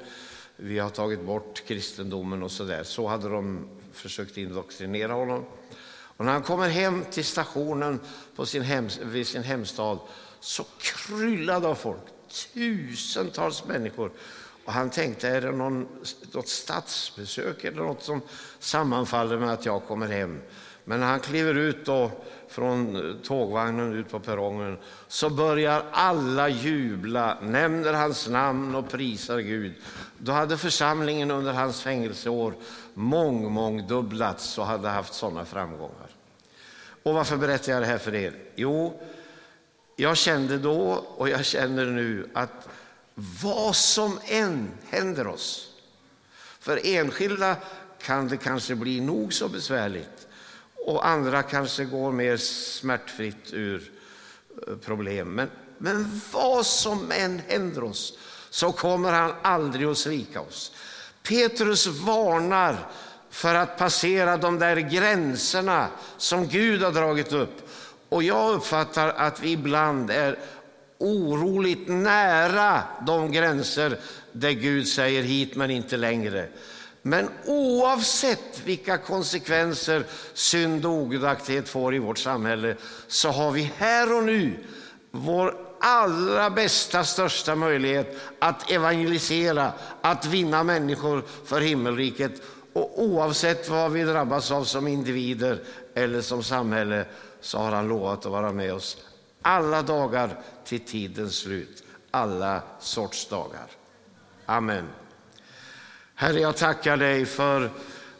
Vi 0.55 0.79
har 0.79 0.89
tagit 0.89 1.21
bort 1.21 1.63
kristendomen 1.67 2.43
och 2.43 2.51
så 2.51 2.63
där. 2.63 2.83
Så 2.83 3.07
hade 3.07 3.29
de 3.29 3.67
försökt 3.91 4.37
indoktrinera 4.37 5.13
honom. 5.13 5.45
Och 6.17 6.25
när 6.25 6.31
han 6.31 6.43
kommer 6.43 6.69
hem 6.69 7.05
till 7.11 7.25
stationen 7.25 7.99
på 8.35 8.45
sin 8.45 8.61
hem, 8.61 8.89
vid 9.01 9.27
sin 9.27 9.43
hemstad 9.43 9.99
så 10.39 10.65
kryllade 10.79 11.67
av 11.67 11.75
folk 11.75 12.01
tusentals 12.53 13.65
människor. 13.65 14.11
Och 14.65 14.73
han 14.73 14.89
tänkte, 14.89 15.29
är 15.29 15.41
det 15.41 15.51
någon, 15.51 15.87
något 16.31 16.47
statsbesök 16.47 17.63
eller 17.63 17.77
något 17.77 18.03
som 18.03 18.21
sammanfaller 18.59 19.37
med 19.37 19.53
att 19.53 19.65
jag 19.65 19.83
kommer 19.83 20.07
hem? 20.07 20.41
Men 20.85 20.99
när 20.99 21.07
han 21.07 21.19
kliver 21.19 21.53
ut 21.53 21.85
då 21.85 22.11
från 22.47 23.19
tågvagnen 23.23 23.93
ut 23.93 24.09
på 24.09 24.19
perrongen 24.19 24.77
så 25.07 25.29
börjar 25.29 25.85
alla 25.91 26.49
jubla, 26.49 27.37
nämner 27.41 27.93
hans 27.93 28.27
namn 28.27 28.75
och 28.75 28.89
prisar 28.89 29.39
Gud. 29.39 29.73
Då 30.17 30.31
hade 30.31 30.57
församlingen 30.57 31.31
under 31.31 31.53
hans 31.53 31.81
fängelseår 31.81 32.53
mång, 32.93 33.51
mångdubblats 33.51 34.57
och 34.57 34.65
hade 34.65 34.89
haft 34.89 35.13
sådana 35.13 35.45
framgångar. 35.45 36.09
Och 37.03 37.13
varför 37.13 37.37
berättar 37.37 37.71
jag 37.71 37.81
det 37.81 37.85
här 37.85 37.97
för 37.97 38.15
er? 38.15 38.33
Jo, 38.55 39.01
jag 39.95 40.17
kände 40.17 40.57
då 40.57 41.05
och 41.17 41.29
jag 41.29 41.45
känner 41.45 41.85
nu 41.85 42.29
att 42.33 42.67
vad 43.41 43.75
som 43.75 44.19
än 44.25 44.71
händer 44.89 45.27
oss, 45.27 45.69
för 46.59 46.79
enskilda 46.83 47.55
kan 48.01 48.27
det 48.27 48.37
kanske 48.37 48.75
bli 48.75 49.01
nog 49.01 49.33
så 49.33 49.47
besvärligt 49.47 50.27
och 50.85 51.07
andra 51.07 51.43
kanske 51.43 51.85
går 51.85 52.11
mer 52.11 52.37
smärtfritt 52.37 53.53
ur 53.53 53.91
eh, 54.67 54.75
problem. 54.75 55.35
Men, 55.35 55.49
men 55.77 56.21
vad 56.31 56.65
som 56.65 57.11
än 57.11 57.41
händer 57.47 57.83
oss 57.83 58.17
så 58.49 58.71
kommer 58.71 59.11
han 59.11 59.33
aldrig 59.41 59.87
att 59.87 59.97
svika 59.97 60.41
oss. 60.41 60.71
Petrus 61.23 61.87
varnar 61.87 62.89
för 63.29 63.55
att 63.55 63.77
passera 63.77 64.37
de 64.37 64.59
där 64.59 64.75
gränserna 64.75 65.87
som 66.17 66.47
Gud 66.47 66.83
har 66.83 66.91
dragit 66.91 67.31
upp. 67.31 67.69
Och 68.13 68.23
jag 68.23 68.53
uppfattar 68.53 69.09
att 69.09 69.39
vi 69.39 69.51
ibland 69.51 70.11
är 70.11 70.39
oroligt 70.97 71.87
nära 71.87 72.81
de 73.05 73.31
gränser 73.31 73.97
där 74.31 74.51
Gud 74.51 74.87
säger 74.87 75.23
hit 75.23 75.55
men 75.55 75.71
inte 75.71 75.97
längre. 75.97 76.47
Men 77.01 77.29
oavsett 77.45 78.61
vilka 78.65 78.97
konsekvenser 78.97 80.03
synd 80.33 80.85
och 80.85 80.91
ogudaktighet 80.91 81.69
får 81.69 81.95
i 81.95 81.99
vårt 81.99 82.17
samhälle 82.17 82.75
så 83.07 83.29
har 83.29 83.51
vi 83.51 83.71
här 83.77 84.17
och 84.17 84.23
nu 84.23 84.53
vår 85.11 85.55
allra 85.79 86.49
bästa, 86.49 87.03
största 87.03 87.55
möjlighet 87.55 88.17
att 88.39 88.71
evangelisera, 88.71 89.71
att 90.01 90.25
vinna 90.25 90.63
människor 90.63 91.23
för 91.45 91.61
himmelriket. 91.61 92.31
Och 92.73 93.03
oavsett 93.03 93.69
vad 93.69 93.91
vi 93.91 94.03
drabbas 94.03 94.51
av 94.51 94.63
som 94.63 94.87
individer 94.87 95.59
eller 95.93 96.21
som 96.21 96.43
samhälle 96.43 97.05
så 97.43 97.57
har 97.57 97.71
han 97.71 97.87
lovat 97.87 98.25
att 98.25 98.31
vara 98.31 98.51
med 98.51 98.73
oss 98.73 98.97
alla 99.41 99.81
dagar 99.81 100.39
till 100.65 100.79
tidens 100.79 101.35
slut, 101.35 101.83
alla 102.11 102.61
sorts 102.79 103.27
dagar. 103.27 103.67
Amen. 104.45 104.87
Herre, 106.15 106.39
jag 106.39 106.57
tackar 106.57 106.97
dig 106.97 107.25
för 107.25 107.69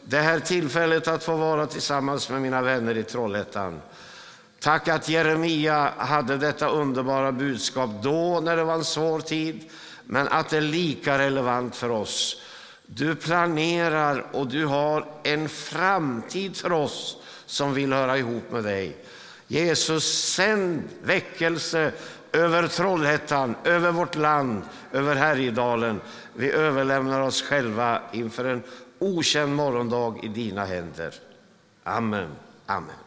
det 0.04 0.18
här 0.18 0.40
tillfället 0.40 1.08
att 1.08 1.24
få 1.24 1.36
vara 1.36 1.66
tillsammans 1.66 2.30
med 2.30 2.42
mina 2.42 2.62
vänner 2.62 2.96
i 2.96 3.02
Trollhättan. 3.02 3.80
Tack 4.60 4.88
att 4.88 5.08
Jeremia 5.08 5.92
hade 5.96 6.36
detta 6.36 6.68
underbara 6.68 7.32
budskap 7.32 7.90
då 8.02 8.40
när 8.40 8.56
det 8.56 8.64
var 8.64 8.74
en 8.74 8.84
svår 8.84 9.20
tid, 9.20 9.70
men 10.04 10.28
att 10.28 10.48
det 10.48 10.56
är 10.56 10.60
lika 10.60 11.18
relevant 11.18 11.76
för 11.76 11.90
oss. 11.90 12.40
Du 12.86 13.14
planerar 13.14 14.26
och 14.32 14.46
du 14.46 14.66
har 14.66 15.06
en 15.22 15.48
framtid 15.48 16.56
för 16.56 16.72
oss 16.72 17.16
som 17.46 17.74
vill 17.74 17.92
höra 17.92 18.18
ihop 18.18 18.50
med 18.50 18.64
dig. 18.64 18.96
Jesus, 19.46 20.04
sänd 20.34 20.82
väckelse 21.02 21.92
över 22.32 22.68
Trollhättan, 22.68 23.54
över 23.64 23.92
vårt 23.92 24.14
land, 24.14 24.62
över 24.92 25.14
Härjedalen. 25.14 26.00
Vi 26.34 26.52
överlämnar 26.52 27.20
oss 27.20 27.42
själva 27.42 28.02
inför 28.12 28.44
en 28.44 28.62
okänd 28.98 29.56
morgondag 29.56 30.18
i 30.22 30.28
dina 30.28 30.64
händer. 30.64 31.14
Amen. 31.84 32.28
Amen. 32.66 33.03